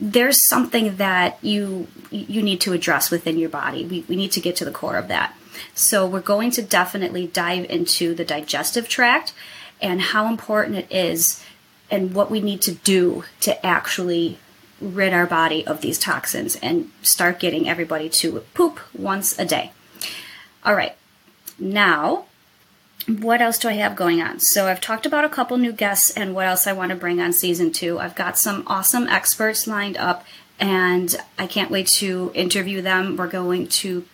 there's 0.00 0.48
something 0.48 0.96
that 0.96 1.38
you 1.42 1.86
you 2.10 2.42
need 2.42 2.60
to 2.62 2.72
address 2.72 3.10
within 3.10 3.38
your 3.38 3.48
body. 3.48 3.84
We, 3.84 4.04
we 4.08 4.16
need 4.16 4.32
to 4.32 4.40
get 4.40 4.56
to 4.56 4.64
the 4.64 4.70
core 4.70 4.96
of 4.96 5.08
that. 5.08 5.34
So 5.74 6.06
we're 6.06 6.20
going 6.20 6.50
to 6.52 6.62
definitely 6.62 7.26
dive 7.28 7.64
into 7.70 8.14
the 8.14 8.24
digestive 8.24 8.88
tract 8.88 9.32
and 9.80 10.00
how 10.00 10.28
important 10.28 10.76
it 10.76 10.90
is 10.90 11.44
and 11.90 12.14
what 12.14 12.30
we 12.30 12.40
need 12.40 12.60
to 12.62 12.72
do 12.72 13.24
to 13.40 13.64
actually 13.64 14.38
rid 14.80 15.12
our 15.12 15.26
body 15.26 15.66
of 15.66 15.80
these 15.80 15.98
toxins 15.98 16.56
and 16.56 16.90
start 17.02 17.40
getting 17.40 17.68
everybody 17.68 18.08
to 18.08 18.40
poop 18.54 18.80
once 18.94 19.38
a 19.38 19.44
day. 19.44 19.72
All 20.64 20.74
right. 20.74 20.94
Now, 21.58 22.26
what 23.06 23.40
else 23.40 23.58
do 23.58 23.68
I 23.68 23.74
have 23.74 23.96
going 23.96 24.20
on? 24.20 24.40
So 24.40 24.66
I've 24.66 24.80
talked 24.80 25.06
about 25.06 25.24
a 25.24 25.28
couple 25.28 25.56
new 25.58 25.72
guests 25.72 26.10
and 26.10 26.34
what 26.34 26.46
else 26.46 26.66
I 26.66 26.72
want 26.72 26.90
to 26.90 26.96
bring 26.96 27.20
on 27.20 27.32
season 27.32 27.72
two. 27.72 27.98
I've 27.98 28.16
got 28.16 28.36
some 28.36 28.64
awesome 28.66 29.08
experts 29.08 29.66
lined 29.66 29.96
up 29.96 30.24
and 30.58 31.14
I 31.38 31.46
can't 31.46 31.70
wait 31.70 31.88
to 31.98 32.32
interview 32.34 32.82
them. 32.82 33.16
We're 33.16 33.28
going 33.28 33.68
to 33.68 34.04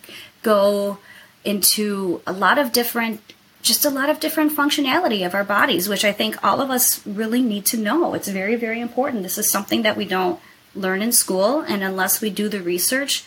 go 0.43 0.99
into 1.43 2.21
a 2.27 2.33
lot 2.33 2.57
of 2.57 2.71
different 2.71 3.21
just 3.63 3.85
a 3.85 3.89
lot 3.89 4.09
of 4.09 4.19
different 4.19 4.51
functionality 4.51 5.25
of 5.25 5.33
our 5.33 5.45
bodies, 5.45 5.87
which 5.87 6.03
I 6.03 6.11
think 6.11 6.43
all 6.43 6.59
of 6.59 6.69
us 6.69 7.05
really 7.07 7.41
need 7.41 7.65
to 7.67 7.77
know. 7.77 8.13
It's 8.13 8.27
very, 8.27 8.57
very 8.57 8.81
important. 8.81 9.23
This 9.23 9.37
is 9.37 9.49
something 9.49 9.83
that 9.83 9.95
we 9.95 10.03
don't 10.03 10.37
learn 10.75 11.01
in 11.01 11.11
school, 11.11 11.61
and 11.61 11.83
unless 11.83 12.21
we 12.21 12.29
do 12.29 12.49
the 12.49 12.61
research 12.61 13.23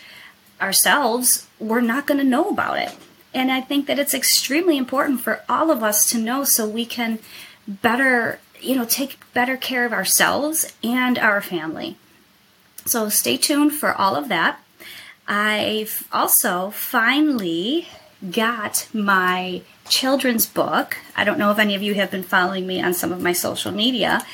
ourselves, 0.60 1.46
we're 1.58 1.80
not 1.80 2.06
going 2.06 2.18
to 2.18 2.24
know 2.24 2.48
about 2.48 2.78
it. 2.78 2.96
And 3.34 3.52
I 3.52 3.60
think 3.60 3.86
that 3.86 3.98
it's 3.98 4.14
extremely 4.14 4.78
important 4.78 5.20
for 5.20 5.42
all 5.48 5.70
of 5.70 5.82
us 5.82 6.08
to 6.10 6.18
know 6.18 6.44
so 6.44 6.66
we 6.66 6.86
can 6.86 7.18
better, 7.68 8.38
you 8.60 8.74
know, 8.76 8.86
take 8.86 9.18
better 9.34 9.56
care 9.56 9.84
of 9.84 9.92
ourselves 9.92 10.72
and 10.82 11.18
our 11.18 11.40
family. 11.42 11.96
So 12.86 13.08
stay 13.08 13.36
tuned 13.36 13.74
for 13.74 13.92
all 13.92 14.16
of 14.16 14.28
that. 14.28 14.60
I've 15.28 16.06
also 16.12 16.70
finally 16.70 17.88
got 18.30 18.88
my 18.94 19.62
children's 19.88 20.46
book. 20.46 20.96
I 21.16 21.24
don't 21.24 21.38
know 21.38 21.50
if 21.50 21.58
any 21.58 21.74
of 21.74 21.82
you 21.82 21.94
have 21.94 22.10
been 22.10 22.22
following 22.22 22.66
me 22.66 22.80
on 22.82 22.94
some 22.94 23.12
of 23.12 23.20
my 23.20 23.32
social 23.32 23.72
media, 23.72 24.24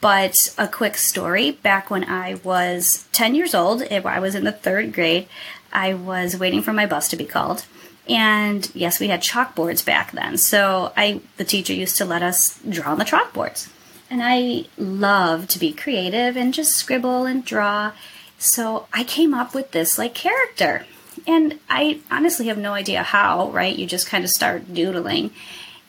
but 0.00 0.34
a 0.56 0.66
quick 0.66 0.96
story. 0.96 1.52
Back 1.52 1.90
when 1.90 2.04
I 2.04 2.34
was 2.42 3.06
10 3.12 3.34
years 3.34 3.54
old, 3.54 3.82
I 3.82 4.20
was 4.20 4.34
in 4.34 4.44
the 4.44 4.52
third 4.52 4.92
grade, 4.92 5.28
I 5.72 5.94
was 5.94 6.36
waiting 6.36 6.62
for 6.62 6.72
my 6.72 6.86
bus 6.86 7.08
to 7.08 7.16
be 7.16 7.24
called 7.24 7.64
and 8.10 8.68
yes, 8.74 8.98
we 8.98 9.06
had 9.06 9.22
chalkboards 9.22 9.84
back 9.84 10.10
then. 10.10 10.36
So 10.36 10.92
I, 10.96 11.20
the 11.36 11.44
teacher 11.44 11.72
used 11.72 11.96
to 11.98 12.04
let 12.04 12.22
us 12.22 12.58
draw 12.68 12.90
on 12.92 12.98
the 12.98 13.04
chalkboards. 13.04 13.68
And 14.10 14.20
I 14.22 14.64
love 14.76 15.46
to 15.48 15.60
be 15.60 15.72
creative 15.72 16.36
and 16.36 16.52
just 16.52 16.72
scribble 16.72 17.24
and 17.24 17.44
draw. 17.44 17.92
So 18.36 18.88
I 18.92 19.04
came 19.04 19.32
up 19.32 19.54
with 19.54 19.70
this 19.70 19.96
like 19.96 20.14
character. 20.14 20.86
And 21.26 21.60
I 21.68 22.00
honestly 22.10 22.46
have 22.46 22.58
no 22.58 22.72
idea 22.72 23.04
how, 23.04 23.50
right? 23.50 23.76
You 23.76 23.86
just 23.86 24.08
kind 24.08 24.24
of 24.24 24.30
start 24.30 24.74
doodling. 24.74 25.30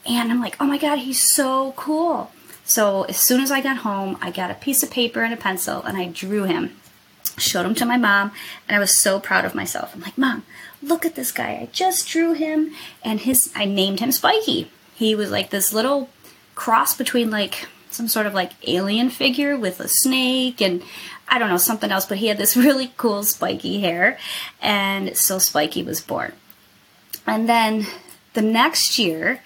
And 0.05 0.31
I'm 0.31 0.41
like, 0.41 0.57
oh 0.59 0.67
my 0.67 0.77
God, 0.77 0.99
he's 0.99 1.27
so 1.33 1.71
cool. 1.71 2.31
So 2.71 3.03
as 3.03 3.17
soon 3.17 3.41
as 3.41 3.51
I 3.51 3.59
got 3.59 3.79
home, 3.79 4.17
I 4.21 4.31
got 4.31 4.49
a 4.49 4.53
piece 4.53 4.81
of 4.81 4.89
paper 4.89 5.23
and 5.23 5.33
a 5.33 5.37
pencil 5.37 5.83
and 5.83 5.97
I 5.97 6.05
drew 6.05 6.45
him, 6.45 6.77
showed 7.37 7.65
him 7.65 7.75
to 7.75 7.85
my 7.85 7.97
mom, 7.97 8.31
and 8.65 8.77
I 8.77 8.79
was 8.79 8.97
so 8.97 9.19
proud 9.19 9.43
of 9.43 9.53
myself. 9.53 9.93
I'm 9.93 9.99
like, 9.99 10.17
Mom, 10.17 10.45
look 10.81 11.05
at 11.05 11.15
this 11.15 11.33
guy. 11.33 11.49
I 11.61 11.67
just 11.73 12.07
drew 12.07 12.31
him 12.31 12.73
and 13.03 13.19
his 13.19 13.51
I 13.57 13.65
named 13.65 13.99
him 13.99 14.13
Spiky. 14.13 14.71
He 14.95 15.15
was 15.15 15.31
like 15.31 15.49
this 15.49 15.73
little 15.73 16.07
cross 16.55 16.95
between 16.95 17.29
like 17.29 17.67
some 17.89 18.07
sort 18.07 18.25
of 18.25 18.33
like 18.33 18.53
alien 18.65 19.09
figure 19.09 19.57
with 19.57 19.81
a 19.81 19.89
snake 19.89 20.61
and 20.61 20.81
I 21.27 21.39
don't 21.39 21.49
know, 21.49 21.57
something 21.57 21.91
else, 21.91 22.05
but 22.05 22.19
he 22.19 22.27
had 22.27 22.37
this 22.37 22.55
really 22.65 22.93
cool 22.95 23.23
spiky 23.23 23.81
hair. 23.81 24.17
And 24.61 25.17
so 25.17 25.39
Spiky 25.39 25.83
was 25.83 25.99
born. 25.99 26.31
And 27.27 27.49
then 27.49 27.85
the 28.31 28.41
next 28.41 28.97
year, 28.97 29.41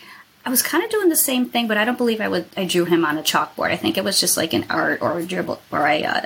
I 0.45 0.49
was 0.49 0.61
kind 0.61 0.83
of 0.83 0.91
doing 0.91 1.09
the 1.09 1.15
same 1.15 1.49
thing, 1.49 1.67
but 1.67 1.77
I 1.77 1.85
don't 1.85 1.97
believe 1.97 2.21
I 2.21 2.27
would. 2.27 2.45
I 2.55 2.65
drew 2.65 2.85
him 2.85 3.03
on 3.03 3.17
a 3.17 3.23
chalkboard. 3.23 3.71
I 3.71 3.77
think 3.77 3.97
it 3.97 4.03
was 4.03 4.19
just 4.19 4.37
like 4.37 4.53
an 4.53 4.65
art 4.69 5.01
or 5.01 5.17
a 5.17 5.25
dribble, 5.25 5.59
or 5.71 5.87
I 5.87 6.01
uh, 6.01 6.25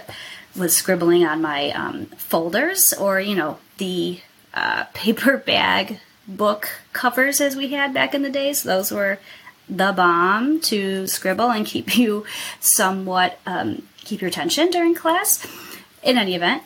was 0.58 0.76
scribbling 0.76 1.26
on 1.26 1.42
my 1.42 1.72
um, 1.72 2.08
folders, 2.18 2.92
or 2.94 3.22
you 3.22 3.36
know 3.36 3.60
the 3.78 4.20
uh, 4.54 4.84
paper 4.94 5.38
bag 5.38 6.00
book 6.28 6.70
covers 6.94 7.42
as 7.42 7.56
we 7.56 7.70
had 7.70 7.94
back 7.94 8.14
in 8.14 8.22
the 8.22 8.30
days. 8.30 8.64
Those 8.64 8.92
were 8.92 9.20
the 9.70 9.94
bomb 9.94 10.60
to 10.62 11.08
scribble 11.08 11.50
and 11.50 11.66
keep 11.66 11.98
you 11.98 12.26
somewhat 12.60 13.40
um, 13.46 13.84
keep 13.98 14.22
your 14.22 14.30
attention 14.30 14.70
during 14.70 14.96
class. 14.96 15.48
In 16.02 16.18
any 16.18 16.36
event, 16.36 16.64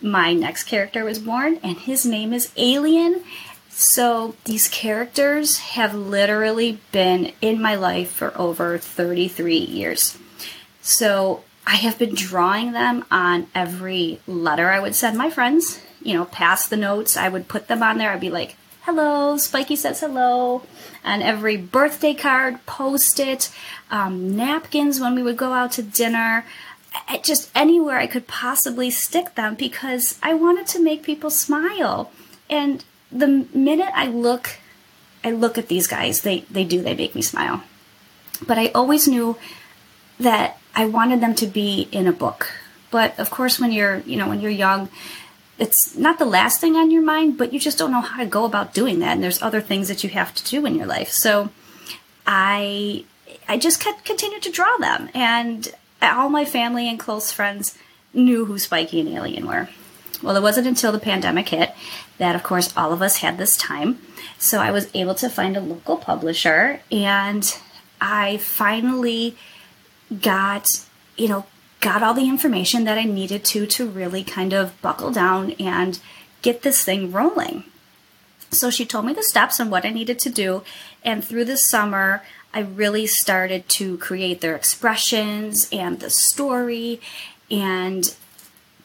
my 0.00 0.32
next 0.32 0.64
character 0.64 1.04
was 1.04 1.18
born, 1.18 1.58
and 1.62 1.76
his 1.78 2.04
name 2.06 2.32
is 2.32 2.52
Alien. 2.56 3.24
So 3.76 4.36
these 4.44 4.68
characters 4.68 5.58
have 5.58 5.94
literally 5.94 6.78
been 6.92 7.32
in 7.40 7.60
my 7.60 7.74
life 7.74 8.10
for 8.10 8.36
over 8.38 8.78
33 8.78 9.56
years. 9.56 10.16
So 10.80 11.44
I 11.66 11.76
have 11.76 11.98
been 11.98 12.14
drawing 12.14 12.72
them 12.72 13.04
on 13.10 13.48
every 13.54 14.20
letter 14.26 14.70
I 14.70 14.80
would 14.80 14.94
send 14.94 15.18
my 15.18 15.30
friends 15.30 15.80
you 16.04 16.14
know, 16.14 16.26
pass 16.26 16.68
the 16.68 16.76
notes. 16.76 17.16
I 17.16 17.28
would 17.28 17.48
put 17.48 17.66
them 17.66 17.82
on 17.82 17.98
there. 17.98 18.12
I'd 18.12 18.20
be 18.20 18.30
like, 18.30 18.56
hello, 18.82 19.36
Spiky 19.38 19.74
says 19.74 20.00
hello. 20.00 20.62
And 21.02 21.22
every 21.22 21.56
birthday 21.56 22.14
card, 22.14 22.64
post 22.66 23.18
it, 23.18 23.50
um, 23.90 24.36
napkins 24.36 25.00
when 25.00 25.14
we 25.14 25.22
would 25.22 25.38
go 25.38 25.52
out 25.52 25.72
to 25.72 25.82
dinner, 25.82 26.44
just 27.24 27.50
anywhere 27.54 27.96
I 27.96 28.06
could 28.06 28.28
possibly 28.28 28.90
stick 28.90 29.34
them 29.34 29.54
because 29.54 30.18
I 30.22 30.34
wanted 30.34 30.66
to 30.68 30.82
make 30.82 31.02
people 31.02 31.30
smile. 31.30 32.12
And 32.48 32.84
the 33.14 33.46
minute 33.54 33.90
I 33.94 34.08
look, 34.08 34.58
I 35.22 35.30
look 35.30 35.56
at 35.56 35.68
these 35.68 35.86
guys, 35.86 36.22
they, 36.22 36.40
they 36.50 36.64
do, 36.64 36.82
they 36.82 36.94
make 36.94 37.14
me 37.14 37.22
smile. 37.22 37.62
But 38.46 38.58
I 38.58 38.68
always 38.74 39.06
knew 39.06 39.38
that 40.18 40.58
I 40.74 40.86
wanted 40.86 41.20
them 41.20 41.34
to 41.36 41.46
be 41.46 41.88
in 41.92 42.06
a 42.06 42.12
book. 42.12 42.50
But 42.90 43.18
of 43.18 43.30
course, 43.30 43.58
when 43.58 43.72
you're, 43.72 43.98
you 44.00 44.16
know, 44.16 44.28
when 44.28 44.40
you're 44.40 44.50
young, 44.50 44.88
it's 45.58 45.96
not 45.96 46.18
the 46.18 46.24
last 46.24 46.60
thing 46.60 46.74
on 46.74 46.90
your 46.90 47.02
mind, 47.02 47.38
but 47.38 47.52
you 47.52 47.60
just 47.60 47.78
don't 47.78 47.92
know 47.92 48.00
how 48.00 48.22
to 48.22 48.26
go 48.26 48.44
about 48.44 48.74
doing 48.74 48.98
that. 48.98 49.12
And 49.12 49.22
there's 49.22 49.40
other 49.40 49.60
things 49.60 49.88
that 49.88 50.02
you 50.02 50.10
have 50.10 50.34
to 50.34 50.44
do 50.44 50.66
in 50.66 50.74
your 50.74 50.86
life. 50.86 51.10
So 51.10 51.50
I, 52.26 53.04
I 53.48 53.56
just 53.58 53.80
kept 53.80 54.04
continued 54.04 54.42
to 54.42 54.50
draw 54.50 54.76
them, 54.78 55.08
and 55.14 55.72
all 56.02 56.28
my 56.28 56.44
family 56.44 56.88
and 56.88 56.98
close 56.98 57.30
friends 57.30 57.78
knew 58.12 58.44
who 58.44 58.58
Spiky 58.58 59.00
and 59.00 59.08
Alien 59.08 59.46
were. 59.46 59.68
Well, 60.24 60.36
it 60.36 60.42
wasn't 60.42 60.66
until 60.66 60.90
the 60.90 60.98
pandemic 60.98 61.50
hit 61.50 61.74
that, 62.16 62.34
of 62.34 62.42
course, 62.42 62.74
all 62.74 62.94
of 62.94 63.02
us 63.02 63.18
had 63.18 63.36
this 63.36 63.58
time. 63.58 63.98
So 64.38 64.58
I 64.58 64.70
was 64.70 64.88
able 64.94 65.14
to 65.16 65.28
find 65.28 65.54
a 65.54 65.60
local 65.60 65.98
publisher, 65.98 66.80
and 66.90 67.56
I 68.00 68.38
finally 68.38 69.36
got, 70.22 70.66
you 71.18 71.28
know, 71.28 71.44
got 71.80 72.02
all 72.02 72.14
the 72.14 72.26
information 72.26 72.84
that 72.84 72.96
I 72.96 73.04
needed 73.04 73.44
to 73.44 73.66
to 73.66 73.86
really 73.86 74.24
kind 74.24 74.54
of 74.54 74.80
buckle 74.80 75.10
down 75.10 75.52
and 75.52 76.00
get 76.40 76.62
this 76.62 76.82
thing 76.82 77.12
rolling. 77.12 77.64
So 78.50 78.70
she 78.70 78.86
told 78.86 79.04
me 79.04 79.12
the 79.12 79.22
steps 79.22 79.60
and 79.60 79.70
what 79.70 79.84
I 79.84 79.90
needed 79.90 80.18
to 80.20 80.30
do. 80.30 80.62
And 81.04 81.22
through 81.22 81.44
the 81.44 81.58
summer, 81.58 82.22
I 82.54 82.60
really 82.60 83.06
started 83.06 83.68
to 83.70 83.98
create 83.98 84.40
their 84.40 84.56
expressions 84.56 85.68
and 85.70 86.00
the 86.00 86.08
story. 86.08 87.02
And, 87.50 88.14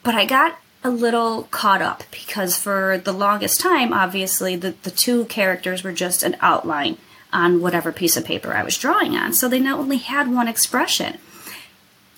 but 0.02 0.14
I 0.14 0.26
got 0.26 0.58
a 0.82 0.90
little 0.90 1.44
caught 1.50 1.82
up 1.82 2.04
because 2.10 2.56
for 2.56 2.98
the 2.98 3.12
longest 3.12 3.60
time, 3.60 3.92
obviously, 3.92 4.56
the, 4.56 4.74
the 4.82 4.90
two 4.90 5.26
characters 5.26 5.84
were 5.84 5.92
just 5.92 6.22
an 6.22 6.36
outline 6.40 6.96
on 7.32 7.60
whatever 7.60 7.92
piece 7.92 8.16
of 8.16 8.24
paper 8.24 8.52
I 8.52 8.62
was 8.62 8.78
drawing 8.78 9.14
on. 9.14 9.32
So 9.32 9.48
they 9.48 9.60
not 9.60 9.78
only 9.78 9.98
had 9.98 10.32
one 10.32 10.48
expression. 10.48 11.18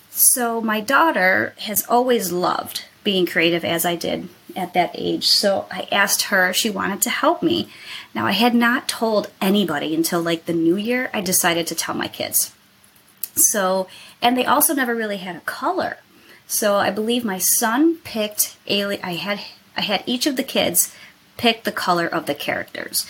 So 0.09 0.61
my 0.61 0.79
daughter 0.79 1.53
has 1.59 1.85
always 1.87 2.31
loved 2.31 2.85
being 3.03 3.25
creative 3.25 3.65
as 3.65 3.85
I 3.85 3.95
did 3.95 4.29
at 4.55 4.73
that 4.73 4.91
age. 4.93 5.27
So 5.27 5.65
I 5.69 5.87
asked 5.91 6.23
her 6.23 6.49
if 6.49 6.55
she 6.55 6.69
wanted 6.69 7.01
to 7.03 7.09
help 7.09 7.43
me. 7.43 7.67
Now, 8.13 8.25
I 8.25 8.31
had 8.31 8.55
not 8.55 8.87
told 8.87 9.31
anybody 9.41 9.93
until 9.93 10.21
like 10.21 10.45
the 10.45 10.53
new 10.53 10.77
year. 10.77 11.09
I 11.13 11.21
decided 11.21 11.67
to 11.67 11.75
tell 11.75 11.95
my 11.95 12.07
kids. 12.07 12.53
So, 13.35 13.87
and 14.21 14.37
they 14.37 14.45
also 14.45 14.73
never 14.73 14.95
really 14.95 15.17
had 15.17 15.35
a 15.35 15.41
color. 15.41 15.97
So 16.47 16.75
I 16.75 16.89
believe 16.89 17.23
my 17.23 17.37
son 17.37 17.97
picked 17.97 18.57
alien. 18.67 19.03
I 19.03 19.13
had 19.13 19.41
I 19.75 19.81
had 19.81 20.03
each 20.05 20.27
of 20.27 20.35
the 20.35 20.43
kids 20.43 20.93
pick 21.37 21.63
the 21.63 21.71
color 21.71 22.07
of 22.07 22.25
the 22.25 22.35
characters. 22.35 23.07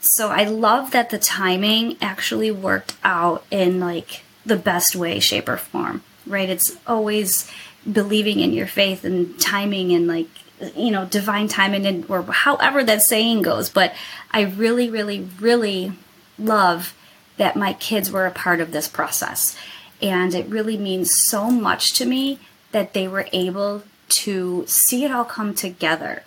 So 0.00 0.28
I 0.28 0.44
love 0.44 0.92
that 0.92 1.10
the 1.10 1.18
timing 1.18 1.96
actually 2.00 2.50
worked 2.50 2.94
out 3.02 3.44
in 3.50 3.80
like 3.80 4.22
the 4.46 4.56
best 4.56 4.94
way, 4.94 5.20
shape, 5.20 5.48
or 5.48 5.56
form. 5.56 6.02
Right? 6.26 6.48
It's 6.48 6.76
always 6.86 7.50
believing 7.90 8.40
in 8.40 8.52
your 8.52 8.66
faith 8.66 9.04
and 9.04 9.38
timing 9.40 9.92
and 9.92 10.06
like 10.06 10.28
you 10.74 10.90
know 10.90 11.04
divine 11.06 11.48
timing 11.48 11.86
and 11.86 12.10
or 12.10 12.22
however 12.22 12.84
that 12.84 13.02
saying 13.02 13.42
goes. 13.42 13.68
But 13.68 13.94
I 14.30 14.42
really, 14.42 14.90
really, 14.90 15.28
really 15.40 15.92
love 16.38 16.94
that 17.36 17.56
my 17.56 17.72
kids 17.72 18.10
were 18.10 18.26
a 18.26 18.30
part 18.30 18.60
of 18.60 18.72
this 18.72 18.88
process. 18.88 19.56
And 20.00 20.34
it 20.34 20.46
really 20.46 20.76
means 20.76 21.10
so 21.28 21.50
much 21.50 21.92
to 21.94 22.06
me 22.06 22.38
that 22.72 22.92
they 22.92 23.08
were 23.08 23.26
able 23.32 23.82
to 24.08 24.64
see 24.66 25.04
it 25.04 25.10
all 25.10 25.24
come 25.24 25.54
together. 25.54 26.22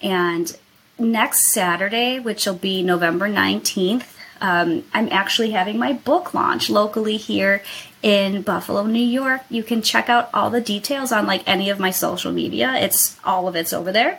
And 0.00 0.56
next 0.98 1.52
Saturday, 1.52 2.18
which 2.18 2.46
will 2.46 2.54
be 2.54 2.82
November 2.82 3.28
19th, 3.28 4.04
um, 4.40 4.84
I'm 4.92 5.08
actually 5.10 5.52
having 5.52 5.78
my 5.78 5.92
book 5.92 6.34
launch 6.34 6.68
locally 6.68 7.16
here 7.16 7.62
in 8.02 8.42
Buffalo, 8.42 8.84
New 8.84 8.98
York. 8.98 9.42
You 9.48 9.62
can 9.62 9.82
check 9.82 10.08
out 10.08 10.30
all 10.34 10.50
the 10.50 10.60
details 10.60 11.12
on 11.12 11.26
like 11.26 11.44
any 11.46 11.70
of 11.70 11.78
my 11.78 11.90
social 11.90 12.32
media. 12.32 12.74
It's 12.74 13.16
all 13.24 13.46
of 13.46 13.54
it's 13.54 13.72
over 13.72 13.92
there. 13.92 14.18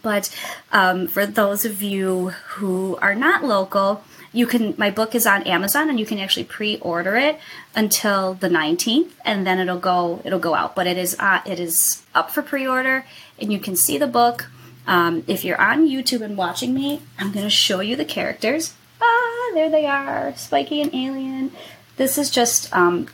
But 0.00 0.34
um, 0.70 1.08
for 1.08 1.26
those 1.26 1.64
of 1.64 1.82
you 1.82 2.28
who 2.28 2.96
are 3.02 3.16
not 3.16 3.44
local, 3.44 4.04
you 4.32 4.46
can 4.46 4.74
my 4.78 4.90
book 4.90 5.14
is 5.14 5.26
on 5.26 5.42
Amazon 5.42 5.90
and 5.90 6.00
you 6.00 6.06
can 6.06 6.18
actually 6.18 6.44
pre-order 6.44 7.16
it 7.16 7.38
until 7.74 8.34
the 8.34 8.48
19th 8.48 9.10
and 9.24 9.46
then 9.46 9.58
it'll 9.58 9.78
go 9.78 10.22
it'll 10.24 10.38
go 10.38 10.54
out. 10.54 10.74
But 10.74 10.86
it 10.86 10.96
is 10.96 11.16
uh, 11.18 11.40
it 11.44 11.60
is 11.60 12.02
up 12.14 12.30
for 12.30 12.42
pre-order 12.42 13.04
and 13.38 13.52
you 13.52 13.58
can 13.58 13.76
see 13.76 13.98
the 13.98 14.06
book. 14.06 14.46
Um, 14.86 15.22
if 15.28 15.44
you're 15.44 15.60
on 15.60 15.88
YouTube 15.88 16.22
and 16.22 16.36
watching 16.36 16.74
me, 16.74 17.02
I'm 17.18 17.32
to 17.32 17.48
show 17.48 17.80
you 17.80 17.94
the 17.94 18.04
characters. 18.04 18.74
Ah, 19.00 19.50
there 19.54 19.70
they 19.70 19.86
are, 19.86 20.34
Spiky 20.36 20.82
and 20.82 20.92
Alien. 20.92 21.52
This 21.96 22.18
is 22.18 22.30
just 22.30 22.74
um, 22.74 23.06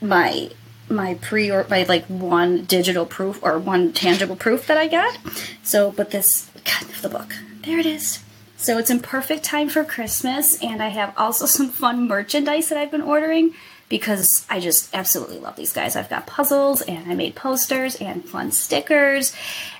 my 0.00 0.50
my 0.88 1.14
pre 1.14 1.50
or 1.50 1.66
my 1.68 1.84
like 1.84 2.06
one 2.06 2.64
digital 2.64 3.06
proof 3.06 3.42
or 3.42 3.58
one 3.58 3.92
tangible 3.92 4.36
proof 4.36 4.66
that 4.66 4.78
I 4.78 4.88
got. 4.88 5.18
So, 5.62 5.92
but 5.92 6.10
this 6.10 6.50
God, 6.64 6.88
the 7.02 7.08
book. 7.08 7.36
There 7.62 7.78
it 7.78 7.86
is. 7.86 8.24
So 8.60 8.76
it's 8.76 8.90
in 8.90 8.98
perfect 8.98 9.44
time 9.44 9.68
for 9.68 9.84
Christmas, 9.84 10.60
and 10.60 10.82
I 10.82 10.88
have 10.88 11.14
also 11.16 11.46
some 11.56 11.68
fun 11.68 12.08
merchandise 12.08 12.68
that 12.68 12.76
I've 12.76 12.90
been 12.90 13.02
ordering 13.02 13.54
because 13.88 14.44
I 14.50 14.60
just 14.60 14.94
absolutely 14.94 15.38
love 15.38 15.56
these 15.56 15.72
guys. 15.72 15.96
I've 15.96 16.10
got 16.10 16.26
puzzles, 16.26 16.82
and 16.82 17.10
I 17.10 17.14
made 17.14 17.36
posters 17.36 17.94
and 17.96 18.24
fun 18.24 18.50
stickers, 18.50 19.32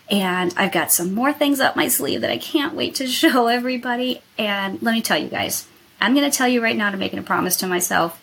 and 0.08 0.54
I've 0.56 0.72
got 0.72 0.92
some 0.92 1.12
more 1.12 1.32
things 1.32 1.58
up 1.60 1.76
my 1.76 1.88
sleeve 1.88 2.20
that 2.20 2.30
I 2.30 2.38
can't 2.38 2.74
wait 2.74 2.94
to 2.94 3.06
show 3.08 3.48
everybody. 3.48 4.22
And 4.38 4.80
let 4.80 4.92
me 4.92 5.02
tell 5.02 5.18
you 5.18 5.28
guys, 5.28 5.66
I'm 6.00 6.14
going 6.14 6.30
to 6.30 6.36
tell 6.36 6.48
you 6.48 6.62
right 6.62 6.76
now 6.76 6.90
to 6.90 6.96
making 6.96 7.18
a 7.18 7.22
promise 7.22 7.56
to 7.56 7.66
myself. 7.66 8.22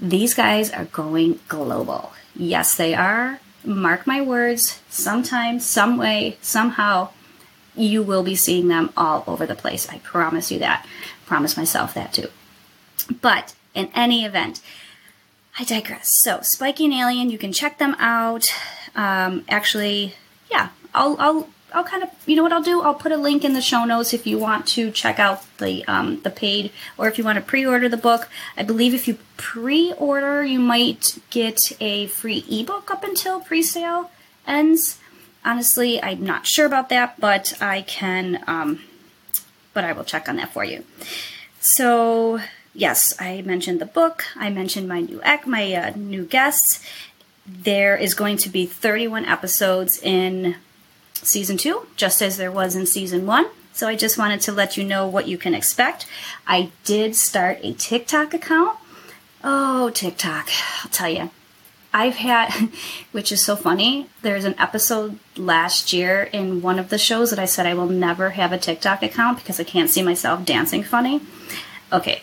These 0.00 0.32
guys 0.32 0.72
are 0.72 0.86
going 0.86 1.40
global. 1.46 2.12
Yes, 2.34 2.74
they 2.74 2.94
are. 2.94 3.38
Mark 3.62 4.06
my 4.06 4.22
words, 4.22 4.80
sometime, 4.88 5.60
some 5.60 5.98
way, 5.98 6.38
somehow, 6.40 7.10
you 7.74 8.02
will 8.02 8.22
be 8.22 8.34
seeing 8.34 8.68
them 8.68 8.92
all 8.96 9.24
over 9.26 9.46
the 9.46 9.54
place. 9.54 9.88
I 9.88 9.98
promise 9.98 10.50
you 10.50 10.58
that. 10.58 10.86
promise 11.26 11.56
myself 11.56 11.94
that 11.94 12.12
too. 12.12 12.28
But 13.20 13.54
in 13.74 13.90
any 13.94 14.24
event, 14.24 14.60
I 15.58 15.64
digress. 15.64 16.20
So, 16.22 16.40
Spiky 16.42 16.86
and 16.86 16.94
Alien, 16.94 17.30
you 17.30 17.38
can 17.38 17.52
check 17.52 17.78
them 17.78 17.96
out. 17.98 18.44
Um, 18.94 19.44
actually, 19.48 20.14
yeah, 20.50 20.70
I'll, 20.94 21.16
I'll, 21.18 21.48
I'll 21.72 21.84
kind 21.84 22.02
of, 22.02 22.10
you 22.26 22.34
know 22.36 22.42
what 22.42 22.52
I'll 22.52 22.62
do? 22.62 22.82
I'll 22.82 22.94
put 22.94 23.12
a 23.12 23.16
link 23.16 23.44
in 23.44 23.52
the 23.52 23.60
show 23.60 23.84
notes 23.84 24.12
if 24.12 24.26
you 24.26 24.38
want 24.38 24.66
to 24.68 24.90
check 24.90 25.18
out 25.18 25.44
the, 25.58 25.84
um, 25.86 26.20
the 26.22 26.30
paid, 26.30 26.72
or 26.98 27.08
if 27.08 27.18
you 27.18 27.24
want 27.24 27.36
to 27.36 27.42
pre-order 27.42 27.88
the 27.88 27.96
book. 27.96 28.28
I 28.56 28.62
believe 28.62 28.94
if 28.94 29.06
you 29.06 29.18
pre-order, 29.36 30.44
you 30.44 30.58
might 30.58 31.18
get 31.30 31.58
a 31.80 32.08
free 32.08 32.44
ebook 32.50 32.90
up 32.90 33.04
until 33.04 33.40
pre-sale 33.40 34.10
ends. 34.46 34.98
Honestly, 35.44 36.02
I'm 36.02 36.24
not 36.24 36.46
sure 36.46 36.66
about 36.66 36.88
that, 36.90 37.18
but 37.18 37.60
I 37.62 37.82
can, 37.82 38.44
um, 38.46 38.80
but 39.72 39.84
I 39.84 39.92
will 39.92 40.04
check 40.04 40.28
on 40.28 40.36
that 40.36 40.52
for 40.52 40.64
you. 40.64 40.84
So, 41.60 42.40
yes, 42.74 43.14
I 43.20 43.42
mentioned 43.42 43.80
the 43.80 43.86
book. 43.86 44.24
I 44.36 44.50
mentioned 44.50 44.88
my 44.88 45.00
new 45.00 45.20
ec, 45.24 45.46
my 45.46 45.72
uh, 45.72 45.92
new 45.96 46.24
guests. 46.24 46.84
There 47.46 47.96
is 47.96 48.14
going 48.14 48.36
to 48.38 48.48
be 48.48 48.66
31 48.66 49.24
episodes 49.24 50.00
in 50.02 50.56
season 51.14 51.56
two, 51.56 51.86
just 51.96 52.22
as 52.22 52.36
there 52.36 52.52
was 52.52 52.76
in 52.76 52.86
season 52.86 53.26
one. 53.26 53.46
So 53.72 53.88
I 53.88 53.96
just 53.96 54.18
wanted 54.18 54.40
to 54.42 54.52
let 54.52 54.76
you 54.76 54.84
know 54.84 55.06
what 55.06 55.26
you 55.26 55.38
can 55.38 55.54
expect. 55.54 56.06
I 56.46 56.70
did 56.84 57.16
start 57.16 57.60
a 57.62 57.72
TikTok 57.72 58.34
account. 58.34 58.78
Oh, 59.42 59.90
TikTok. 59.90 60.48
I'll 60.82 60.90
tell 60.90 61.08
you. 61.08 61.30
I've 61.92 62.16
had, 62.16 62.50
which 63.12 63.32
is 63.32 63.44
so 63.44 63.56
funny, 63.56 64.08
there's 64.22 64.44
an 64.44 64.54
episode 64.58 65.18
last 65.36 65.92
year 65.92 66.22
in 66.32 66.62
one 66.62 66.78
of 66.78 66.88
the 66.88 66.98
shows 66.98 67.30
that 67.30 67.38
I 67.38 67.46
said 67.46 67.66
I 67.66 67.74
will 67.74 67.88
never 67.88 68.30
have 68.30 68.52
a 68.52 68.58
TikTok 68.58 69.02
account 69.02 69.38
because 69.38 69.58
I 69.60 69.64
can't 69.64 69.90
see 69.90 70.02
myself 70.02 70.44
dancing 70.44 70.82
funny. 70.82 71.20
Okay, 71.92 72.22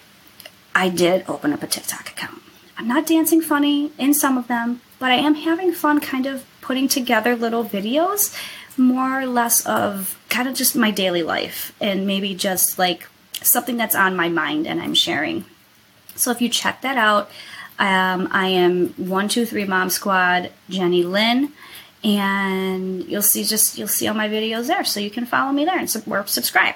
I 0.74 0.90
did 0.90 1.26
open 1.28 1.54
up 1.54 1.64
a 1.64 1.68
TikTok 1.68 2.10
account. 2.10 2.42
I'm 2.78 2.88
not 2.88 3.08
dancing 3.08 3.42
funny 3.42 3.92
in 3.98 4.14
some 4.14 4.38
of 4.38 4.48
them, 4.48 4.82
but 5.00 5.12
I 5.12 5.16
am 5.16 5.36
having 5.36 5.74
fun 5.74 6.00
kind 6.00 6.26
of 6.26 6.46
putting 6.62 6.88
together 6.88 7.36
little 7.36 7.66
videos, 7.66 8.36
more 8.78 9.22
or 9.22 9.26
less 9.26 9.66
of 9.66 10.20
kind 10.30 10.48
of 10.48 10.54
just 10.54 10.76
my 10.76 10.92
daily 10.92 11.24
life 11.24 11.74
and 11.82 12.06
maybe 12.06 12.36
just 12.36 12.78
like 12.78 13.08
something 13.42 13.78
that's 13.78 13.96
on 13.96 14.16
my 14.16 14.30
mind 14.30 14.68
and 14.68 14.82
I'm 14.82 14.94
sharing. 14.94 15.46
So 16.16 16.32
if 16.32 16.42
you 16.42 16.50
check 16.50 16.82
that 16.82 16.98
out, 16.98 17.30
um, 17.80 18.28
I 18.32 18.48
am 18.48 18.90
one 18.94 19.28
two 19.28 19.46
three 19.46 19.66
Mom 19.66 19.90
Squad 19.90 20.52
Jennie 20.70 21.04
Lynn, 21.04 21.52
and 22.04 23.04
you'll 23.06 23.22
see 23.22 23.44
just 23.44 23.78
you'll 23.78 23.88
see 23.88 24.08
all 24.08 24.16
my 24.16 24.30
videos 24.30 24.68
there, 24.68 24.84
so 24.84 25.00
you 25.00 25.10
can 25.10 25.26
follow 25.26 25.52
me 25.52 25.66
there 25.66 25.78
and 25.78 25.90
subscribe. 25.90 26.76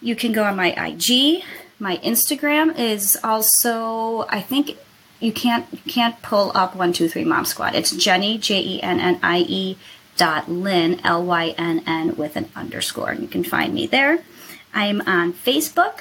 You 0.00 0.16
can 0.16 0.32
go 0.32 0.44
on 0.44 0.56
my 0.56 0.70
IG. 0.72 1.42
My 1.78 1.98
Instagram 1.98 2.78
is 2.78 3.18
also 3.22 4.26
I 4.28 4.40
think 4.40 4.76
you 5.20 5.32
can't 5.32 5.66
you 5.72 5.92
can't 5.92 6.20
pull 6.22 6.52
up 6.54 6.74
one 6.74 6.92
two 6.92 7.08
three 7.08 7.24
Mom 7.24 7.44
Squad. 7.44 7.74
It's 7.74 7.90
Jennie 7.90 8.38
J 8.38 8.60
E 8.60 8.82
N 8.82 9.00
N 9.00 9.20
I 9.22 9.40
E 9.40 9.76
dot 10.16 10.50
Lynn 10.50 11.00
L 11.04 11.24
Y 11.24 11.54
N 11.58 11.82
N 11.86 12.16
with 12.16 12.36
an 12.36 12.48
underscore, 12.56 13.10
and 13.10 13.20
you 13.20 13.28
can 13.28 13.44
find 13.44 13.74
me 13.74 13.86
there. 13.86 14.24
I'm 14.72 15.00
on 15.02 15.32
Facebook 15.32 16.00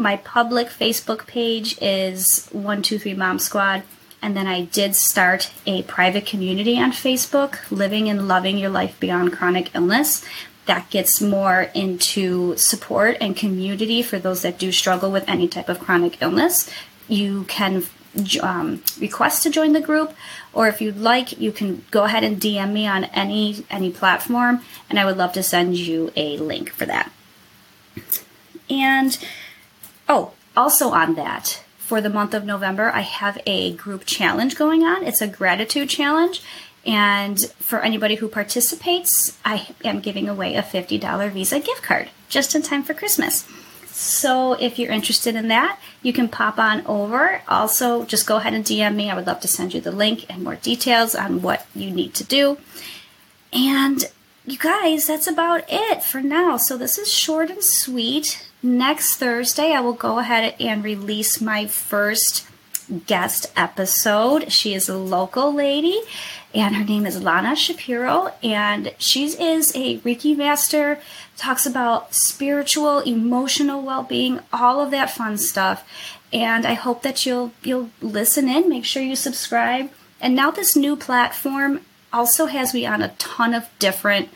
my 0.00 0.16
public 0.16 0.68
Facebook 0.68 1.26
page 1.26 1.76
is 1.80 2.48
123 2.52 3.14
Mom 3.14 3.38
Squad. 3.38 3.82
And 4.22 4.36
then 4.36 4.46
I 4.46 4.62
did 4.62 4.96
start 4.96 5.52
a 5.66 5.82
private 5.82 6.26
community 6.26 6.78
on 6.78 6.92
Facebook, 6.92 7.70
Living 7.70 8.08
and 8.08 8.26
Loving 8.26 8.58
Your 8.58 8.70
Life 8.70 8.98
Beyond 8.98 9.32
Chronic 9.32 9.74
Illness. 9.74 10.24
That 10.66 10.90
gets 10.90 11.20
more 11.20 11.70
into 11.74 12.56
support 12.56 13.16
and 13.20 13.36
community 13.36 14.02
for 14.02 14.18
those 14.18 14.42
that 14.42 14.58
do 14.58 14.72
struggle 14.72 15.10
with 15.10 15.28
any 15.28 15.48
type 15.48 15.68
of 15.68 15.80
chronic 15.80 16.20
illness. 16.20 16.70
You 17.08 17.44
can 17.44 17.84
um, 18.42 18.82
request 18.98 19.42
to 19.44 19.50
join 19.50 19.72
the 19.72 19.80
group, 19.80 20.14
or 20.52 20.68
if 20.68 20.80
you'd 20.80 20.98
like, 20.98 21.38
you 21.38 21.52
can 21.52 21.84
go 21.90 22.04
ahead 22.04 22.24
and 22.24 22.40
DM 22.40 22.72
me 22.72 22.86
on 22.86 23.04
any 23.04 23.64
any 23.70 23.90
platform, 23.90 24.62
and 24.88 24.98
I 24.98 25.04
would 25.04 25.16
love 25.16 25.32
to 25.34 25.42
send 25.42 25.76
you 25.76 26.12
a 26.14 26.36
link 26.38 26.70
for 26.70 26.86
that. 26.86 27.10
And 28.68 29.18
Oh, 30.12 30.32
also 30.56 30.90
on 30.90 31.14
that, 31.14 31.62
for 31.78 32.00
the 32.00 32.10
month 32.10 32.34
of 32.34 32.44
November, 32.44 32.90
I 32.90 33.02
have 33.02 33.40
a 33.46 33.72
group 33.74 34.04
challenge 34.06 34.56
going 34.56 34.82
on. 34.82 35.04
It's 35.04 35.20
a 35.20 35.28
gratitude 35.28 35.88
challenge. 35.88 36.42
And 36.84 37.38
for 37.60 37.78
anybody 37.80 38.16
who 38.16 38.26
participates, 38.26 39.38
I 39.44 39.68
am 39.84 40.00
giving 40.00 40.28
away 40.28 40.56
a 40.56 40.62
$50 40.62 41.30
Visa 41.30 41.60
gift 41.60 41.84
card 41.84 42.08
just 42.28 42.56
in 42.56 42.62
time 42.62 42.82
for 42.82 42.92
Christmas. 42.92 43.46
So 43.86 44.54
if 44.54 44.80
you're 44.80 44.90
interested 44.90 45.36
in 45.36 45.46
that, 45.46 45.78
you 46.02 46.12
can 46.12 46.28
pop 46.28 46.58
on 46.58 46.84
over. 46.86 47.42
Also, 47.46 48.04
just 48.04 48.26
go 48.26 48.38
ahead 48.38 48.54
and 48.54 48.64
DM 48.64 48.96
me. 48.96 49.10
I 49.10 49.14
would 49.14 49.28
love 49.28 49.38
to 49.42 49.48
send 49.48 49.74
you 49.74 49.80
the 49.80 49.92
link 49.92 50.26
and 50.28 50.42
more 50.42 50.56
details 50.56 51.14
on 51.14 51.40
what 51.40 51.68
you 51.72 51.88
need 51.88 52.14
to 52.14 52.24
do. 52.24 52.58
And 53.52 54.02
you 54.44 54.58
guys, 54.58 55.06
that's 55.06 55.28
about 55.28 55.62
it 55.68 56.02
for 56.02 56.20
now. 56.20 56.56
So 56.56 56.76
this 56.76 56.98
is 56.98 57.12
short 57.12 57.48
and 57.48 57.62
sweet 57.62 58.49
next 58.62 59.16
Thursday, 59.16 59.72
I 59.72 59.80
will 59.80 59.92
go 59.92 60.18
ahead 60.18 60.54
and 60.60 60.84
release 60.84 61.40
my 61.40 61.66
first 61.66 62.46
guest 63.06 63.52
episode. 63.56 64.52
She 64.52 64.74
is 64.74 64.88
a 64.88 64.96
local 64.96 65.52
lady 65.52 66.02
and 66.54 66.74
her 66.74 66.84
name 66.84 67.06
is 67.06 67.22
Lana 67.22 67.54
Shapiro, 67.54 68.32
and 68.42 68.92
she 68.98 69.26
is 69.26 69.72
a 69.76 69.98
Reiki 69.98 70.36
master, 70.36 70.98
talks 71.36 71.64
about 71.64 72.14
spiritual, 72.14 73.00
emotional 73.00 73.82
well-being, 73.82 74.40
all 74.52 74.80
of 74.80 74.90
that 74.90 75.10
fun 75.10 75.38
stuff. 75.38 75.88
And 76.32 76.66
I 76.66 76.74
hope 76.74 77.02
that 77.02 77.24
you'll 77.24 77.52
you'll 77.62 77.90
listen 78.00 78.48
in, 78.48 78.68
make 78.68 78.84
sure 78.84 79.02
you 79.02 79.16
subscribe. 79.16 79.90
And 80.20 80.34
now 80.34 80.50
this 80.50 80.76
new 80.76 80.96
platform 80.96 81.82
also 82.12 82.46
has 82.46 82.74
me 82.74 82.84
on 82.84 83.02
a 83.02 83.14
ton 83.18 83.54
of 83.54 83.68
different 83.78 84.28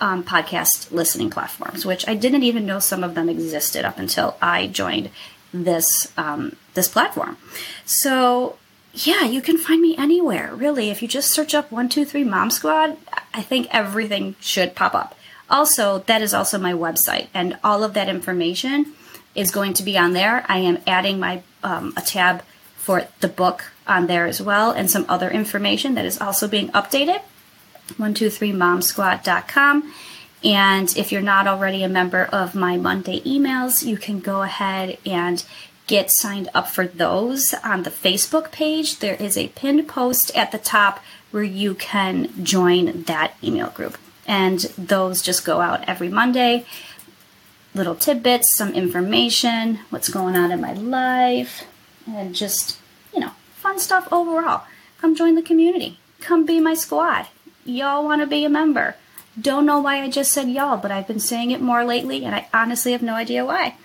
um, 0.00 0.24
podcast 0.24 0.90
listening 0.90 1.30
platforms, 1.30 1.86
which 1.86 2.06
I 2.08 2.14
didn't 2.14 2.42
even 2.42 2.66
know 2.66 2.78
some 2.78 3.04
of 3.04 3.14
them 3.14 3.28
existed 3.28 3.84
up 3.84 3.98
until 3.98 4.36
I 4.42 4.66
joined 4.66 5.10
this 5.52 6.12
um, 6.16 6.56
this 6.74 6.88
platform. 6.88 7.36
So 7.84 8.56
yeah, 8.92 9.24
you 9.24 9.40
can 9.40 9.58
find 9.58 9.80
me 9.80 9.96
anywhere, 9.96 10.54
really. 10.54 10.90
If 10.90 11.02
you 11.02 11.08
just 11.08 11.32
search 11.32 11.54
up 11.54 11.72
123 11.72 12.24
Mom 12.24 12.50
Squad, 12.50 12.96
I 13.32 13.42
think 13.42 13.66
everything 13.70 14.36
should 14.40 14.76
pop 14.76 14.94
up. 14.94 15.16
Also, 15.50 15.98
that 16.06 16.22
is 16.22 16.32
also 16.32 16.58
my 16.58 16.72
website, 16.72 17.26
and 17.34 17.58
all 17.62 17.82
of 17.82 17.94
that 17.94 18.08
information 18.08 18.92
is 19.34 19.50
going 19.50 19.74
to 19.74 19.82
be 19.82 19.98
on 19.98 20.12
there. 20.12 20.44
I 20.48 20.58
am 20.58 20.78
adding 20.86 21.18
my 21.18 21.42
um, 21.62 21.92
a 21.96 22.00
tab 22.00 22.42
for 22.76 23.06
the 23.20 23.28
book 23.28 23.72
on 23.86 24.06
there 24.06 24.26
as 24.26 24.40
well, 24.40 24.70
and 24.70 24.90
some 24.90 25.06
other 25.08 25.30
information 25.30 25.94
that 25.94 26.04
is 26.04 26.20
also 26.20 26.48
being 26.48 26.68
updated. 26.68 27.20
123momsquad.com. 27.92 29.94
And 30.42 30.96
if 30.96 31.10
you're 31.10 31.22
not 31.22 31.46
already 31.46 31.82
a 31.82 31.88
member 31.88 32.24
of 32.24 32.54
my 32.54 32.76
Monday 32.76 33.20
emails, 33.20 33.84
you 33.84 33.96
can 33.96 34.20
go 34.20 34.42
ahead 34.42 34.98
and 35.06 35.42
get 35.86 36.10
signed 36.10 36.48
up 36.54 36.68
for 36.68 36.86
those 36.86 37.54
on 37.64 37.82
the 37.82 37.90
Facebook 37.90 38.52
page. 38.52 38.98
There 38.98 39.14
is 39.14 39.36
a 39.36 39.48
pinned 39.48 39.88
post 39.88 40.34
at 40.36 40.52
the 40.52 40.58
top 40.58 41.02
where 41.30 41.42
you 41.42 41.74
can 41.74 42.44
join 42.44 43.04
that 43.04 43.34
email 43.42 43.70
group. 43.70 43.98
And 44.26 44.60
those 44.78 45.22
just 45.22 45.44
go 45.44 45.60
out 45.60 45.86
every 45.88 46.08
Monday. 46.08 46.66
Little 47.74 47.94
tidbits, 47.94 48.56
some 48.56 48.72
information, 48.72 49.80
what's 49.90 50.08
going 50.08 50.36
on 50.36 50.52
in 50.52 50.60
my 50.60 50.74
life, 50.74 51.64
and 52.06 52.34
just, 52.34 52.78
you 53.12 53.18
know, 53.18 53.32
fun 53.56 53.80
stuff 53.80 54.06
overall. 54.12 54.62
Come 55.00 55.16
join 55.16 55.34
the 55.34 55.42
community. 55.42 55.98
Come 56.20 56.46
be 56.46 56.60
my 56.60 56.74
squad. 56.74 57.26
Y'all 57.64 58.04
want 58.04 58.20
to 58.20 58.26
be 58.26 58.44
a 58.44 58.48
member. 58.48 58.96
Don't 59.40 59.66
know 59.66 59.80
why 59.80 60.02
I 60.02 60.10
just 60.10 60.32
said 60.32 60.48
y'all, 60.48 60.76
but 60.76 60.90
I've 60.92 61.08
been 61.08 61.20
saying 61.20 61.50
it 61.50 61.60
more 61.60 61.84
lately, 61.84 62.24
and 62.24 62.34
I 62.34 62.46
honestly 62.52 62.92
have 62.92 63.02
no 63.02 63.14
idea 63.14 63.44
why. 63.44 63.76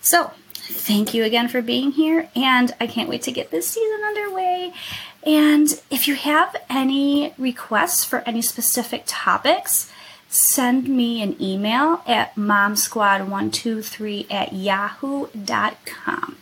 So, 0.00 0.32
thank 0.52 1.14
you 1.14 1.24
again 1.24 1.48
for 1.48 1.62
being 1.62 1.92
here, 1.92 2.28
and 2.36 2.74
I 2.80 2.86
can't 2.86 3.08
wait 3.08 3.22
to 3.22 3.32
get 3.32 3.50
this 3.50 3.68
season 3.68 4.00
underway. 4.04 4.74
And 5.24 5.80
if 5.90 6.06
you 6.08 6.14
have 6.14 6.54
any 6.68 7.32
requests 7.38 8.04
for 8.04 8.20
any 8.26 8.42
specific 8.42 9.04
topics, 9.06 9.90
send 10.28 10.88
me 10.88 11.22
an 11.22 11.40
email 11.40 12.02
at 12.06 12.34
momsquad123 12.34 14.30
at 14.30 14.52
yahoo.com. 14.52 16.36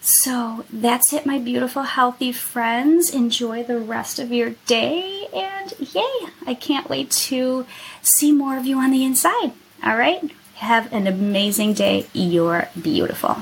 So 0.00 0.64
that's 0.72 1.12
it, 1.12 1.26
my 1.26 1.38
beautiful, 1.38 1.82
healthy 1.82 2.32
friends. 2.32 3.10
Enjoy 3.10 3.62
the 3.62 3.78
rest 3.78 4.18
of 4.18 4.32
your 4.32 4.50
day, 4.66 5.26
and 5.34 5.74
yay! 5.78 6.28
I 6.46 6.56
can't 6.58 6.88
wait 6.88 7.10
to 7.10 7.66
see 8.00 8.32
more 8.32 8.56
of 8.56 8.64
you 8.64 8.78
on 8.78 8.90
the 8.90 9.04
inside. 9.04 9.52
All 9.84 9.96
right? 9.96 10.30
Have 10.56 10.92
an 10.92 11.06
amazing 11.06 11.74
day. 11.74 12.06
You're 12.12 12.68
beautiful. 12.80 13.36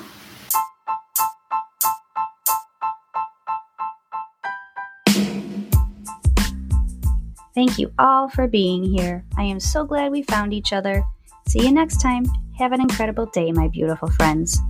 Thank 7.54 7.78
you 7.78 7.90
all 7.98 8.28
for 8.28 8.46
being 8.46 8.84
here. 8.84 9.24
I 9.38 9.44
am 9.44 9.60
so 9.60 9.86
glad 9.86 10.12
we 10.12 10.22
found 10.22 10.52
each 10.52 10.74
other. 10.74 11.02
See 11.48 11.64
you 11.64 11.72
next 11.72 12.02
time. 12.02 12.26
Have 12.58 12.72
an 12.72 12.82
incredible 12.82 13.26
day, 13.26 13.50
my 13.50 13.68
beautiful 13.68 14.10
friends. 14.10 14.60